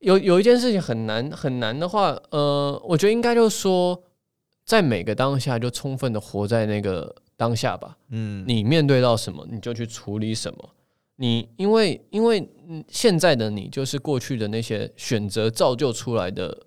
[0.00, 4.00] 有有一件事情很难很难的话，呃，我觉得应该就是说，
[4.64, 7.96] 在每个当下就充分的活在那个当下吧。
[8.10, 10.70] 嗯，你面对到什么，你就去处理什么。
[11.16, 12.48] 你因为因为
[12.86, 16.66] 现在的你就是过去的那些选择造就出来的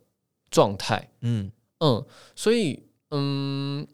[0.49, 1.09] 状态。
[1.21, 3.87] 嗯嗯，所以嗯，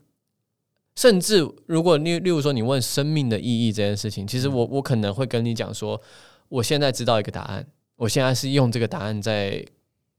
[0.95, 6.01] 甚至如果例例如说你问生命的意义这件事情，其实我我可能会跟你讲说，
[6.49, 7.67] 我现在知道一个答案。
[7.97, 9.65] 我现在是用这个答案在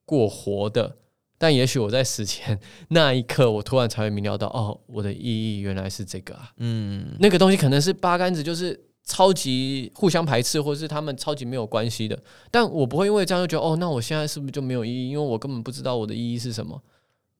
[0.04, 0.96] 过活的，
[1.38, 2.58] 但也许我在死前
[2.90, 6.52] 那一刻，我突然才会明了到，哦，我的意义原来是这个啊。
[6.56, 12.20] 嗯，那个东西可能是八竿子就是超级互相排斥，或者是他们超级没有关系的。
[12.50, 15.10] 但我不会因为这样就觉得，哦，那我现在是不是就没有意义？
[15.10, 16.82] 因为我根本不知道我的意义是什么。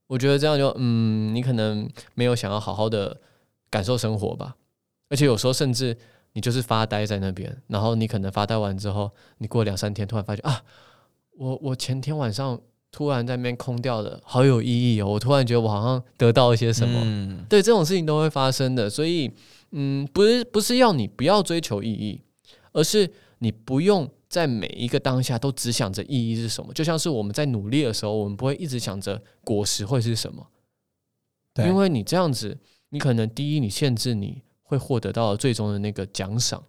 [0.07, 3.21] 我觉得这样就，嗯，你可能没有想要好好的
[3.69, 4.55] 感受生活吧。
[5.09, 5.97] 而且有时候甚至。
[6.33, 10.63] 你就是发呆在那边，然后你可能发呆完之后，你过两三天突然发现啊，
[11.37, 12.61] 我我前天晚上
[12.91, 15.07] 突然在那边空掉了，好有意义哦！
[15.09, 18.89] 我突然觉得我好像得到一些什么，对这种事情都会发生的。
[18.89, 19.31] 所以，
[19.73, 22.23] 嗯，不是不是要你不要追求意义，
[22.73, 30.47] 而是你不用在每一个当下都只想着意义是什么，就像是我们在努力的时候，我们不会一直想着果实会是什么，
[31.67, 32.59] 因为你这样子，
[32.91, 36.63] 你可能第一你限制你会获得到最终的那个奖赏，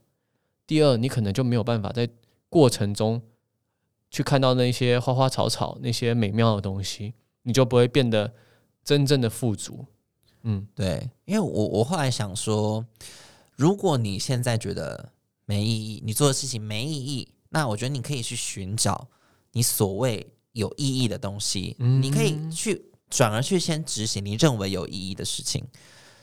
[0.65, 2.07] 第二你可能就没有办法在
[2.47, 3.21] 过程中
[4.09, 8.33] 去看到那些花花草草那些美妙的东西，你就不会变得
[8.85, 9.85] 真正的富足。
[10.43, 12.85] 嗯，对，因为我我后来想说，
[13.57, 15.11] 如果你现在觉得
[15.43, 19.09] 没意义，你做的事情没意义，那我觉得你可以去寻找
[19.51, 25.67] 你所谓有意义的东西，你可以去转而去先执行你认为有意义的事情。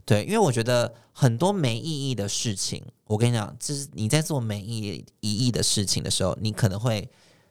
[0.06, 7.06] 对，因为我觉得很多没意义的事情，我跟你讲，就是你在做没意义的事情的时候，你可能会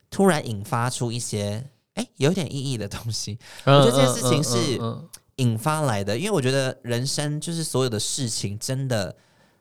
[0.10, 1.63] 突然引发出一些
[1.94, 3.38] 哎有点意义的东西。
[3.65, 4.82] 我觉得这件事情是。
[5.39, 9.13] 引发来的，因为我觉得人生就是所有的事情，真的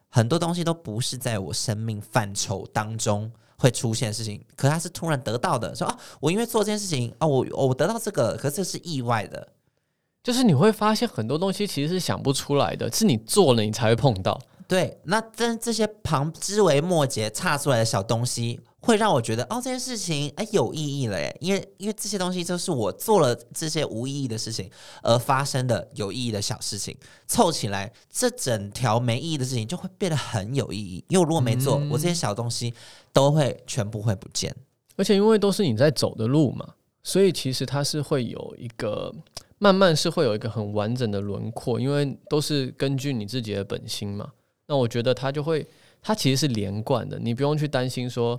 [0.08, 3.28] 很多东西都不是在我生命范畴当中
[3.58, 5.74] 会出现的事情，可它是突然得到的。
[5.74, 9.48] 说啊，我因为做这件事情啊，我我得到这个，可是这是意外的，
[10.24, 14.40] 就是你会发现很多东西其实是想不出来的，是你做了你才会碰到。
[14.66, 18.58] 对，那这这些旁枝微末节差出来的小东西。
[18.80, 24.70] 会让我觉得哦，这件事情哎有意义了耶，因为因为这些东西就是我做了这些无意义的事情
[25.02, 26.94] 而发生的有意义的小事情，
[27.26, 31.02] 凑起来这整条没意义的事情就会变得很有意义。
[31.08, 32.74] 因为我如果没做，我这些小东西
[33.10, 34.54] 都会全部会不见。
[34.96, 39.10] 而且因为都是你在走的路嘛，所以其实它是会有一个
[39.64, 44.30] 慢慢是会有一个很完整的轮廓，因为都是根据你自己的本心嘛。
[44.66, 45.66] 那我觉得它就会，
[46.02, 48.38] 它其实是连贯的，你不用去担心说。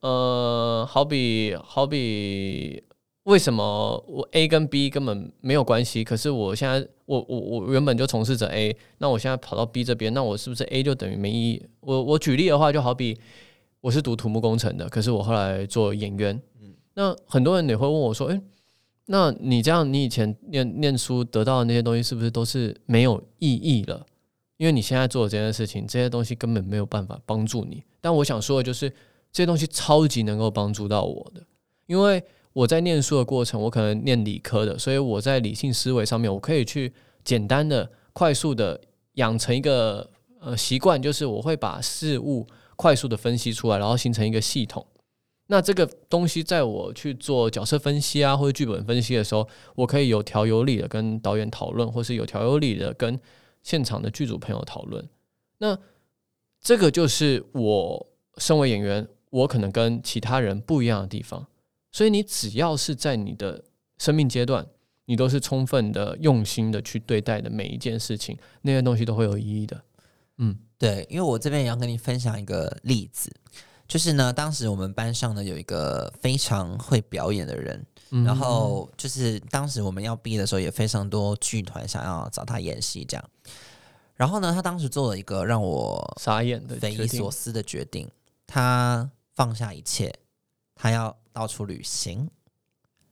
[0.00, 2.82] 呃，好比好比，
[3.22, 3.62] 为什么
[4.06, 6.04] 我 A 跟 B 根本没有关系？
[6.04, 11.66] 可是我现在我我我原本就从事着 A，那我现在跑到 B 这边，那我是不是 A 就等于没意义？
[11.80, 13.18] 我我举例的话，就好比
[13.80, 18.38] 我是读土木工程的，可是我后来做演员，嗯，那很多人也会问我说，诶，
[19.06, 24.04] 那你这样，你以前念念书得到的那些东西，是不是都是没有意义了？
[24.56, 27.82] 因为你现在做的这件事情，这些东西根本没有办法帮助你。
[28.00, 28.92] 但我想说的就是。
[29.34, 31.42] 这些东西超级能够帮助到我的，
[31.86, 36.92] 因为我在念书的过程，我可能念理科的，所以我在理性思维上面，我可以去
[37.24, 38.80] 简单的、快速的
[39.14, 44.86] 养成一个呃习惯，就是我会把事物快速的分析出来，然后形成一个系统。
[45.46, 53.20] 那这个东西在我去做角色分析啊，或者剧本分析的时候，我可以有条有理的跟导演讨论，或是有条有理的跟
[53.62, 55.08] 现场的剧组朋友讨论。
[55.58, 55.78] 那
[56.60, 58.06] 这个就是我
[58.38, 59.06] 身为演员。
[59.34, 61.44] 我可能跟其他人不一样的地方，
[61.90, 63.64] 所以你只要是在你的
[63.98, 64.64] 生命阶段，
[65.06, 69.82] 你都是充分的、用心的去对待的每一件事情，那些东西都会有意义的。
[70.38, 73.28] 嗯，对，因为我这边也要跟你分享一个例子，
[73.94, 77.86] 就是呢，当时我们班上呢有一个非常会表演的人，
[78.24, 83.24] 然后就是当时我们要毕业的时候，也非常多剧团想要找他演戏，这样。
[84.16, 88.10] 然后呢，他当时做了一个让我傻眼的、匪夷所思的决定，
[88.48, 89.08] 他。
[89.36, 90.14] 放下一切，
[90.76, 92.30] 他要到处旅行。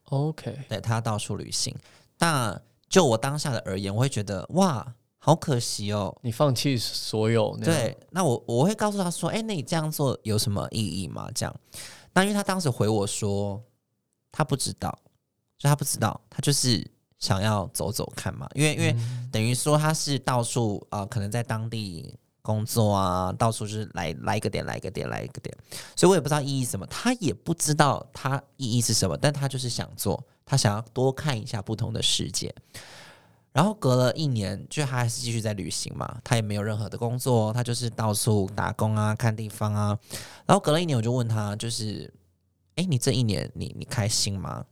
[0.04, 1.76] OK，对他要到处旅行。
[2.18, 6.12] 那就我当下的而言，我会觉得哇，好可惜哦。
[6.22, 11.56] 你放弃所有，对，那我我会告诉他说：“哎，那你这样做有什么意义吗？”这样，
[12.12, 13.62] 那因为他当时回我说，
[14.32, 14.98] 他不知道，
[15.56, 16.84] 就他不知道，他就是
[17.20, 18.48] 想要走走看嘛。
[18.54, 18.96] 因为因为
[19.30, 22.18] 等于说他是到处啊，可能在当地。
[22.44, 25.56] 工作啊，到处就是来来一个点，来一个点，来一个点，
[25.94, 32.52] 所以我也不知道意义什么，他也不知道他意义是什么，但他就是想做，他想要多看一下不同的世界。
[33.52, 39.98] 然后隔了一年，就他还是继续在旅行嘛，他也没有任何的工作，他就是到处打工啊，看地方啊。
[40.46, 42.12] 然后隔了一年，我就问他，就是，
[42.76, 44.64] 哎，你这一年你你开心吗？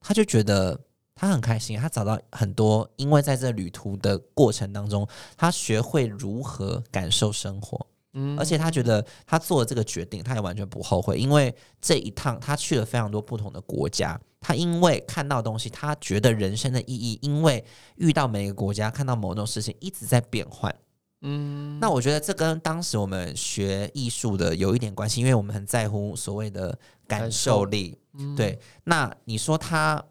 [0.00, 0.80] 他就觉得。
[1.14, 17.64] 他很开心，他找到很多，因为在这旅途的过程当中，他学会如何感受生活，嗯，而且他觉得他做了这个决定，他也完全不后悔，因为这一趟他去了非常多不同的国家，他因为看到东西，他觉得人生的意义，因为
[17.96, 20.74] 遇到每个国家看到某种事情一直在变换，
[21.22, 27.96] 嗯，那我觉得这跟当时我们学艺术的有一点关系，因为我们很在乎所谓的感受力，
[28.36, 30.04] 对，那你说他。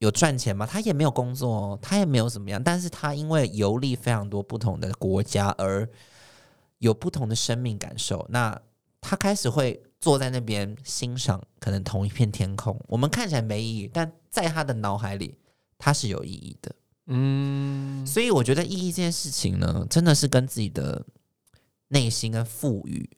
[0.00, 0.64] 有赚钱吗？
[0.64, 2.62] 他也没有工作，他也没有怎么样。
[2.62, 5.88] 但是他因为游历非常多不同的国家，而
[6.78, 8.24] 有不同的生命感受。
[8.28, 8.56] 那
[9.08, 12.78] 他开始会坐在那边欣赏，可能同一片天空。
[12.86, 15.34] 我们看起来没意义，但在他的脑海里，
[15.78, 16.74] 它是有意义的。
[17.06, 21.02] 嗯，所以我觉得意义这件事情呢，真的是跟自己的
[21.88, 23.08] 内心跟赋予。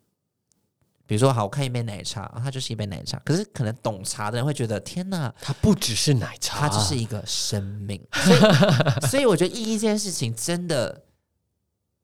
[1.08, 3.18] 比如说，好，我看一杯奶茶，它就是一杯奶茶。
[3.24, 8.00] 可是可能懂茶的人会觉得，天哪，它不只是奶茶，它就是一个生命。
[8.12, 8.38] 所以，
[9.10, 11.02] 所以我觉得意义这件事情，真的，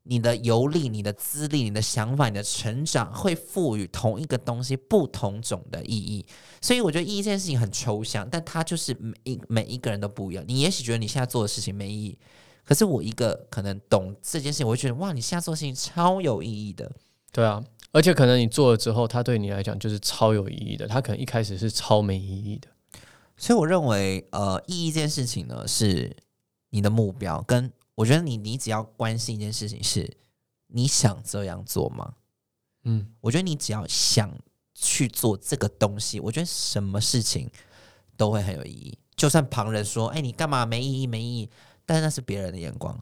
[0.09, 6.25] 你的游历、你的资历、你的想法、你的成长，会赋予同一个东西不同种的意义。
[6.61, 10.45] 所以，我觉得意义这件事情很抽象，但它就是每一每一个人都不一样。
[10.47, 12.19] 你也许觉得你现在做的事情没意义，
[12.65, 16.91] 可是我一个可能懂这件事情，我会觉得哇，你现在做的事情超有意义的。
[17.33, 17.63] 对啊。
[17.93, 20.87] 而且可能你做了之后，它对你来讲就是超有意义的。
[20.87, 22.69] 它可能一开始是超没意义的。
[23.39, 26.15] 所以我认为，呃，意义这件事情呢，是
[26.71, 27.43] 你的目标。
[27.47, 30.17] 跟我觉得你，你只要关心一件事情，是
[30.69, 32.15] 你想这样做吗？
[32.85, 34.33] 嗯，我觉得你只要想
[34.73, 37.51] 去做这个东西，我觉得什么事情
[38.17, 38.97] 都会很有意义。
[39.17, 41.07] 就算旁人说：“哎，你干嘛没意义？
[41.09, 41.51] 没意义。”
[41.85, 42.97] 但是那是别人的眼光。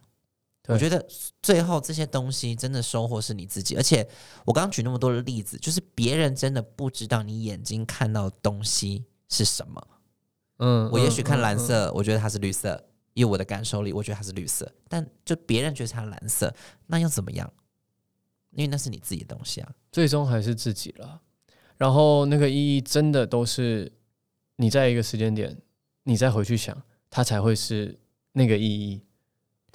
[0.68, 1.06] 我觉得
[1.42, 4.08] 最后这些东西真的收获是你自己，而且
[4.46, 9.86] 我刚刚举那么多的例子，就是别人真的不知道你眼睛看到的东西是什么。
[10.58, 12.82] 嗯，我也许看蓝色，我觉得它是绿色，
[13.14, 16.54] 以我的感受力，我觉得它是绿色，但就别人觉得它蓝色，
[16.86, 17.50] 那又怎么样？
[18.50, 21.20] 因为那是你自己的东西啊，最终还是自己了。
[21.78, 23.90] 然后那个意义真的都是
[24.56, 25.56] 你在一个时间点，
[26.02, 27.98] 你再回去想，它才会是
[28.32, 29.00] 那个意义。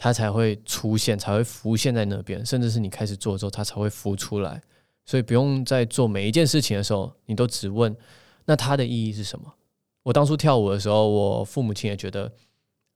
[0.02, 4.64] 它才会出现，才会浮现在那边，甚至是你开始做之后，它才会浮出来。
[5.06, 7.94] 所以不用在做每一件事情的时候，你都只问
[8.46, 9.54] 那它的意义是什么。
[10.04, 12.34] 我当初跳舞的时候，我父母亲也觉得，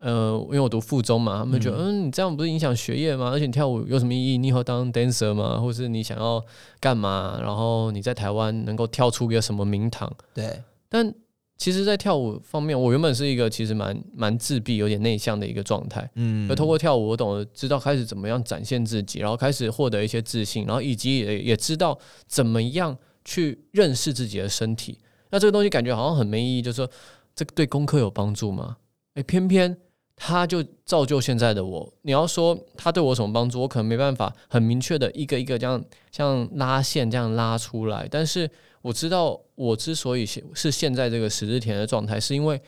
[0.03, 3.29] 呃，因为我读附中嘛，他们觉得，嗯，你这样不是影响学业吗？
[3.31, 4.37] 而且你跳舞有什么意义？
[4.37, 5.59] 你以后当 dancer 吗？
[5.59, 6.43] 或是你想要
[6.79, 7.39] 干嘛？
[7.41, 10.11] 然后你在台湾能够跳出一个什么名堂？
[10.33, 11.13] 对，但。
[11.55, 16.09] 其实，在跳舞方面，我原本是一个其实蛮蛮自闭、有点内向的一个状态。
[16.15, 21.97] 嗯，而通过跳舞，我懂得知道开始怎么样展现自己，然后开始获得一些自信，然后以及也也知道
[22.27, 24.97] 怎么样去认识自己的身体。
[25.29, 26.89] 那这个东西感觉好像很没意义，就是说
[27.33, 28.75] 这个对功课有帮助吗？
[29.13, 29.77] 诶，偏偏
[30.15, 31.93] 他就造就现在的我。
[32.01, 38.49] 你要说他对我什么帮助，我可能没办法很明确的一个一个这样像拉线这样拉出来，但是。
[38.83, 42.61] 我知道，我之所以是现在这个十日田的状态，是因为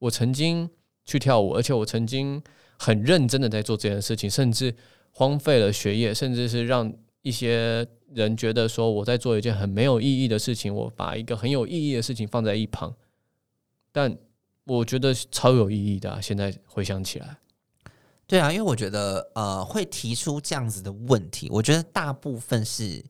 [0.00, 0.68] 我曾经
[1.06, 2.42] 去跳舞，而且我曾经
[2.78, 4.76] 很认真的在做这件事情，甚至
[5.12, 6.92] 荒废了学业，甚至是让
[7.22, 12.94] 一些人觉得说我在做一件很没有意义的事情，我把一个很有意义的事情放在一旁，
[13.90, 14.14] 但
[14.78, 16.20] 我觉得超有意义的。
[16.20, 17.36] 现在回想起来，
[18.26, 23.04] 对啊，因为我觉得呃，会提出这样子的问题，我觉得大部分是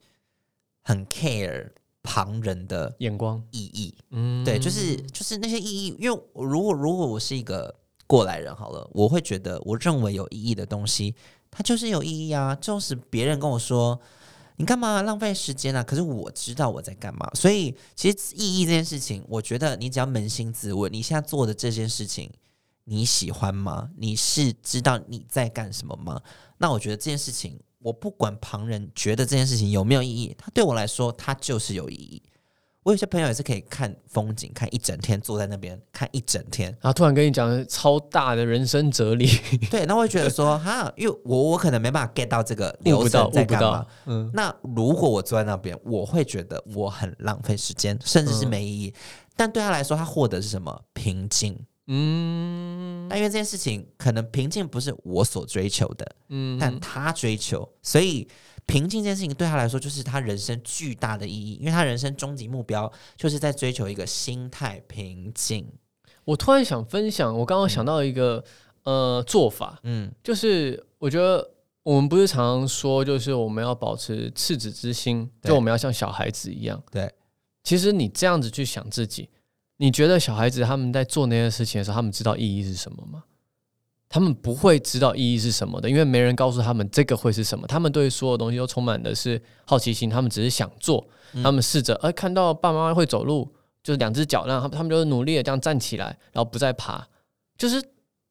[0.83, 1.71] 很 care。
[2.05, 5.95] 旁人的眼光意义，嗯，对，就是就是那些意义。
[6.01, 7.73] 因为如果如果我是一个
[8.09, 11.15] 过来人，好了，我会觉得我认为有意义的东西，
[11.49, 12.57] 它就是有意义啊。
[12.57, 14.01] 就是别人跟我说
[14.63, 15.83] 你干嘛浪费时间啊？
[15.83, 17.29] 可是我知道我在干嘛。
[17.35, 22.31] 所以其实意义这件事情，我觉得你只要扪心自问，你现在做的这件事情
[22.85, 23.91] 你喜欢吗？
[23.97, 26.23] 你是知道你在干什么吗？
[26.59, 27.59] 那我觉得这件事情。
[27.81, 32.23] 我不管旁人觉得这件事情有没有意义，它对我来说，它就是有意义。
[32.83, 39.29] 我有些朋友也是可以看风景，看一整天，坐在那边看一整天，然后突然跟你讲超大的人生哲理。
[39.71, 43.87] 对，那我会觉得说， 哈，因为我我可能没办法 get 到这个流程在干嘛。
[44.07, 48.95] 嗯，那如果我坐在那边，我会觉得我很浪费时间，甚至是没意义。
[49.37, 50.83] 但对他来说，他获得是什么？
[50.93, 51.57] 平静。
[51.89, 58.27] 嗯，但因为这件事情可能平静不是我所追求的，嗯，但他追求，所以
[58.73, 65.67] 平静这件事情对他来说就是他人生巨大的意义，因为他人生终极目标就是在追求一个心态平静。
[66.25, 68.43] 我突然想分享，我刚刚想到一个
[68.85, 71.51] 呃做法，嗯，就是我觉得
[71.83, 77.13] 我们不是常常说，就是我们要保持赤子之心，就我们要像小孩子一样，对，
[77.63, 79.29] 其实你这样子去想自己。
[79.77, 83.25] 你觉得小孩子他们在做那些事情的时候，他们知道意义是什么吗？
[84.13, 87.67] 他们不会知道意义是什么的，因为没人告诉他们这个会是什么。
[87.67, 91.09] 他们对所有东西都充满的是好奇心，他们只是想做，
[91.43, 93.51] 他们试着哎看到爸爸妈妈会走路，
[93.83, 97.09] 就是两只脚，让他们他们就是努力的这样站起来，然后不再爬，
[97.57, 97.83] 就是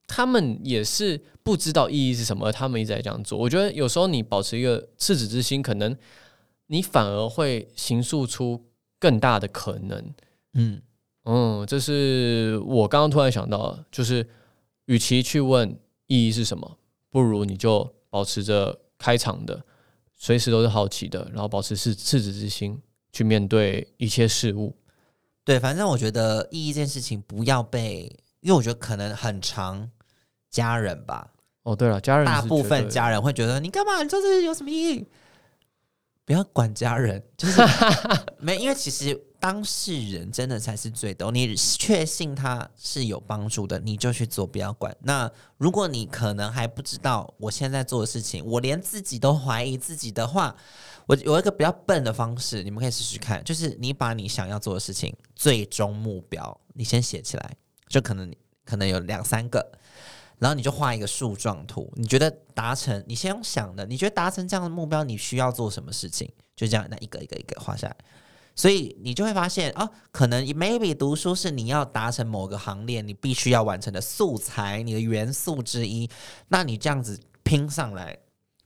[0.05, 3.39] 他们也是不知道意义是什么，他们一直在这样做。
[3.39, 5.97] 我觉得有时候你保持一个赤子之心，可能
[6.67, 8.67] 你反而会形塑出
[8.99, 10.13] 更大的可能。
[10.53, 10.79] 嗯。
[11.25, 14.27] 嗯，这是我刚刚突然想到，就是
[14.85, 16.77] 与其去问意义是什么，
[17.09, 19.63] 不如你就保持着开场的，
[20.15, 24.75] 随时都是好奇的，然后保持是赤子之心去面对一切事物。
[25.43, 28.03] 对，反正我觉得意义这件事情不要被，
[28.41, 29.89] 因为我觉得可能很长
[30.49, 31.31] 家人吧。
[31.63, 34.01] 哦，对了，家人大部分家人会觉得你干嘛？
[34.03, 35.07] 你做这有什么意义？
[36.25, 37.61] 不要管家人，就是
[38.39, 41.33] 没，因为其实当事人真的才是最懂。
[41.33, 44.95] 你确信他是有帮助的，你就去做，不要管。
[45.01, 50.55] 那如果你可能还不知道我现在做的事情，我连自己都怀疑自己的话，
[51.07, 57.55] 我有一个比较笨的方式，你们可以试试看，就是你把你想要做的事情最终目标，你先写起来，
[57.89, 58.31] 就可能
[58.63, 59.71] 可能有两三个。
[60.37, 66.27] 然后你就画一个树状图，你觉得达成，你先用想的，你觉得达成这样的目标，你需要做什么事情？
[66.55, 67.95] 就这样，那一个一个一个画下来，
[68.55, 76.09] 所以你就会发现啊，可能 maybe 读书是你要达成某个行列，你必须要完成的素材，你的元素之一。
[76.49, 78.17] 那你这样子拼上来，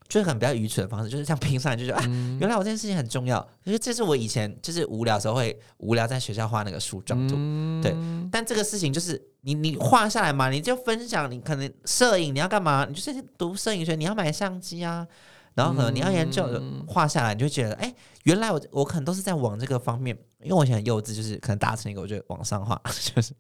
[0.07, 2.01] 就是很比较愚蠢的方式，就是这样拼上来，就是啊，
[2.39, 3.47] 原来我这件事情很重要。
[3.63, 7.35] 因为这是我以前就是无聊时候会无聊在学校画那个树状图，
[7.81, 7.95] 对。
[8.31, 9.21] 但这个事情就是。
[9.47, 11.31] 你你画下来嘛，你就分享。
[11.31, 12.83] 你可能摄影，你要干嘛？
[12.89, 15.07] 你就是读摄影学，你要买相机啊。
[15.55, 16.47] 然后可能你要研究
[16.85, 17.91] 画下来，你就觉得，哎，
[18.25, 20.15] 原来我我可能都是在往这个方面。
[20.43, 22.79] 因为我以前很幼稚，就是可能达成一个，我就往上画，
[23.15, 23.33] 就是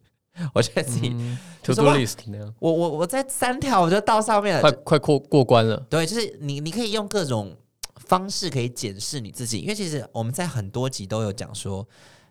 [0.55, 1.09] 我觉得自己
[1.61, 2.51] to do list 那样。
[2.57, 5.77] 我我我在三条，我就到上面了，快快过过关了。
[5.89, 7.55] 对，就是你你可以用各种
[7.95, 11.87] 方式可以检视你自己，因为其实我们在很多集都有讲说。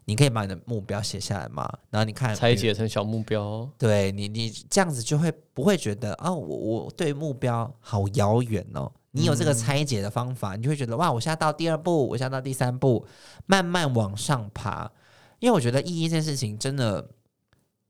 [0.06, 1.66] 你可以把你的目标写下来嘛？
[1.88, 8.92] 然后你看拆解成小目标，对你，你这样子就会不会觉得啊，我我对目标好遥远哦。
[9.14, 13.06] 你有这个拆解的方法，你就会觉得哇，我现在到第二步，我现在到第三步，
[13.46, 14.90] 慢慢往上爬。
[15.38, 17.08] 因为我觉得意义这件事情真的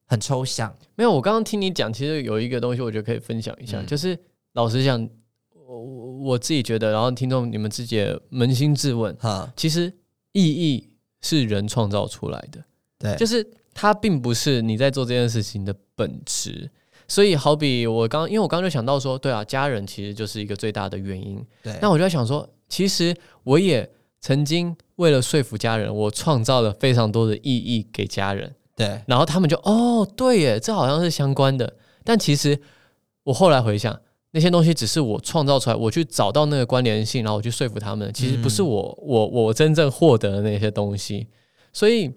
[0.07, 0.77] 很抽象。
[0.95, 4.19] 没有，我刚刚听你讲，其实有一个东西，我觉得可以分享一下，就是
[4.53, 5.09] 老实讲，
[5.67, 5.83] 我
[6.19, 7.99] 我自己觉得，然后听众你们自己
[8.31, 9.93] 扪心自问哈，其实
[10.33, 10.91] 意义。
[11.27, 12.63] 是人创造出来的，
[12.99, 16.71] 对，就是它并不是你在做这件事情的本质。
[17.07, 21.45] 所以，好比我刚，因为我刚刚就想到说，对啊，家人其实就是一个最大的原因。
[21.63, 23.89] 对，那我就在想说，其实我也
[24.21, 28.55] 曾经为了说服家人，我创造了非常多的意义给家人。
[28.77, 31.75] 对，然后他们就哦，对耶，这好像是相关的。
[32.03, 32.59] 但其实
[33.23, 34.01] 我后来回想，
[34.33, 38.13] 那些东西只是我创造出来，我去找到那个关联性，然后我去说服他们。
[38.13, 41.29] 其实不是我，我我真正获得的那些东西。
[41.73, 42.11] 所以，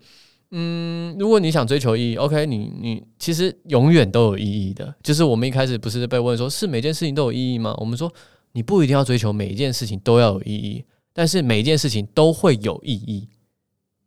[0.52, 4.95] 嗯，如果你想追求意义，OK，你你其实永远都有意义的。
[5.04, 7.76] 就是我们一开始不是被问说，是每件事情都有意义吗？
[7.80, 8.12] 我们说，
[8.54, 13.30] 你不一定要追求每一件事情都要有意义，但是每一件事情都会有意义。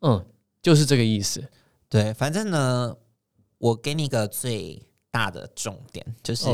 [0.00, 0.24] 嗯，
[0.62, 1.42] 就是这个意思。
[1.88, 2.96] 对，反正呢，
[3.58, 6.46] 我给你一个最大的重点，就是。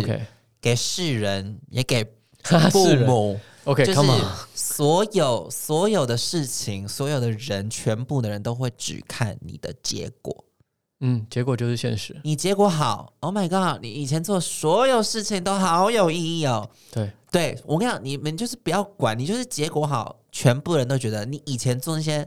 [0.58, 2.02] 给世人，也给
[2.72, 4.10] 父 母，OK，就是
[4.54, 10.44] 所有所有的事情，所有的人，全部的人都会只看你的结果。
[11.00, 12.18] 嗯，结果就是现实。
[12.24, 13.82] 你结果好，Oh my God！
[13.82, 16.70] 你以前做所有事情都好有意义哦。
[16.90, 22.26] 对，对我跟你讲，你们就是不要管，你就是结果好，全部人都觉得你以前做那些。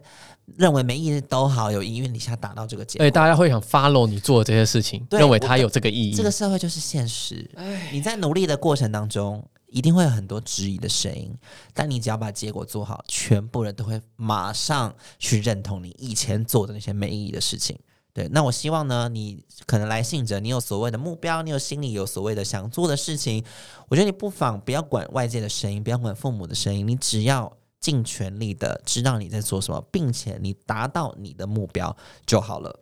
[0.58, 6.16] 认为没意义都好有意义，因为你现在达到这个结果，对，大家会想 follow 你做的这些事情，认为它有这个意义。
[6.16, 7.48] 这个社会就是现实，
[7.92, 11.34] 你在努力的过程当中，一定会有很多质疑的声音，
[11.74, 17.78] 但你只要把结果做好，全部人都会马上去认同你以前做的那些没意义的事情。
[18.14, 23.44] 对，那我希望呢，你可能来信者，你有所谓的目标，你有心里有所谓的想做的事情，
[23.88, 27.54] 我觉得你不妨不要管外界的声音，不要管父母的声音，你只要。
[27.82, 31.96] 尽全力的知道你在做什么，并且你达到你的目标
[32.26, 32.78] 就好了。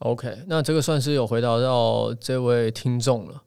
[0.00, 3.40] OK，那这个算是有回答到这位听众了。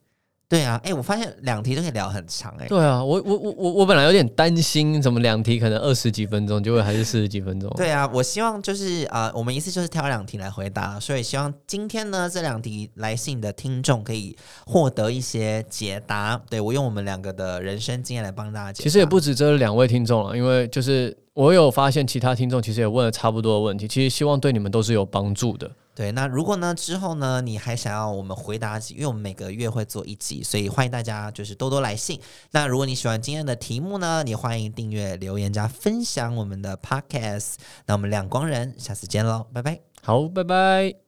[0.49, 2.65] 对啊，哎，我发现两题都可以聊很长，哎。
[2.67, 7.69] 对啊，我我我我我本来有点担心，怎么两题可能二十几分钟，结果还是四十几分钟。
[7.75, 16.41] 对啊，我希望就是啊，我们一次就是挑两题来回答，所以希望今天呢这两题来信的听众可以获得一些解答。
[16.49, 18.81] 对我用我们两个的人生经验来帮大家解。
[18.81, 25.69] 其实也不止这两位听众了，因为就是我有发现其他听众其实也问了差不多的问题，其实希望对你们都是有帮助的。
[25.93, 32.19] 对，那如果呢之后呢，你还想要我们回答，因为我们每个月会做一集，所以欢迎大家就是多多来信。
[32.53, 37.53] 那如果你喜欢今天的题目呢，你欢迎订阅、留言加分享我们的 podcast。
[37.85, 39.79] 那我们两光人下次见喽，拜拜。
[40.01, 41.06] 好，拜拜。